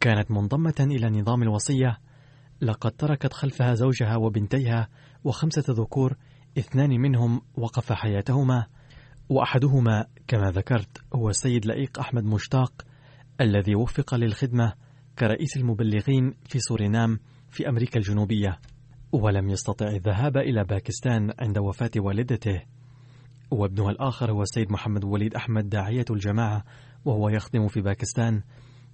كانت 0.00 0.30
منضمة 0.30 0.74
إلى 0.80 1.20
نظام 1.20 1.42
الوصية 1.42 1.98
لقد 2.60 2.90
تركت 2.90 3.32
خلفها 3.32 3.74
زوجها 3.74 4.16
وبنتيها 4.16 4.88
وخمسة 5.24 5.64
ذكور 5.68 6.16
اثنان 6.58 6.90
منهم 7.00 7.40
وقف 7.54 7.92
حياتهما 7.92 8.66
وأحدهما 9.28 10.06
كما 10.26 10.50
ذكرت 10.50 11.02
هو 11.14 11.28
السيد 11.28 11.66
لئيق 11.66 11.98
أحمد 11.98 12.24
مشتاق 12.24 12.72
الذي 13.40 13.74
وفق 13.74 14.14
للخدمة 14.14 14.72
كرئيس 15.18 15.56
المبلغين 15.56 16.34
في 16.48 16.58
سورينام 16.58 17.18
في 17.50 17.68
أمريكا 17.68 17.98
الجنوبية 17.98 18.58
ولم 19.12 19.48
يستطع 19.48 19.88
الذهاب 19.88 20.36
إلى 20.36 20.64
باكستان 20.64 21.32
عند 21.40 21.58
وفاة 21.58 21.90
والدته. 21.96 22.62
وابنها 23.50 23.90
الآخر 23.90 24.32
هو 24.32 24.42
السيد 24.42 24.72
محمد 24.72 25.04
وليد 25.04 25.34
أحمد 25.34 25.68
داعية 25.68 26.04
الجماعة 26.10 26.64
وهو 27.04 27.28
يخدم 27.28 27.68
في 27.68 27.80
باكستان. 27.80 28.42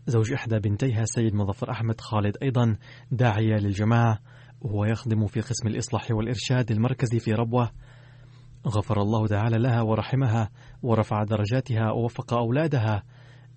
زوج 0.06 0.32
إحدى 0.32 0.58
بنتيها 0.58 1.02
السيد 1.02 1.34
مظفر 1.34 1.70
أحمد 1.70 2.00
خالد 2.00 2.36
أيضا 2.42 2.76
داعية 3.10 3.56
للجماعة 3.56 4.18
وهو 4.60 4.84
يخدم 4.84 5.26
في 5.26 5.40
قسم 5.40 5.68
الإصلاح 5.68 6.10
والإرشاد 6.10 6.70
المركزي 6.70 7.18
في 7.18 7.32
ربوة. 7.32 7.70
غفر 8.66 9.02
الله 9.02 9.26
تعالى 9.26 9.58
لها 9.58 9.82
ورحمها 9.82 10.50
ورفع 10.82 11.24
درجاتها 11.24 11.90
ووفق 11.90 12.34
أولادها 12.34 13.02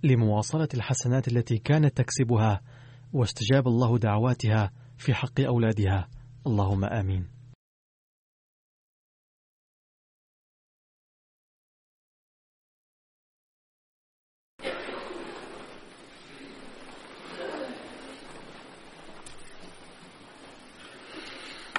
لمواصلة 0.03 0.67
الحسنات 0.73 1.27
التي 1.27 1.57
كانت 1.57 1.97
تكسبها 1.97 2.61
واستجاب 3.13 3.67
الله 3.67 3.97
دعواتها 3.97 4.71
في 4.97 5.13
حق 5.13 5.39
أولادها. 5.39 6.07
اللهم 6.47 6.85
آمين. 6.85 7.38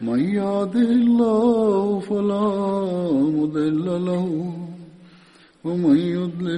من 0.00 0.20
يهده 0.34 0.90
الله 1.00 2.00
فلا 2.00 2.48
مضل 3.22 3.84
له 4.04 4.54
ومن 5.64 5.96
يضلل 5.96 6.44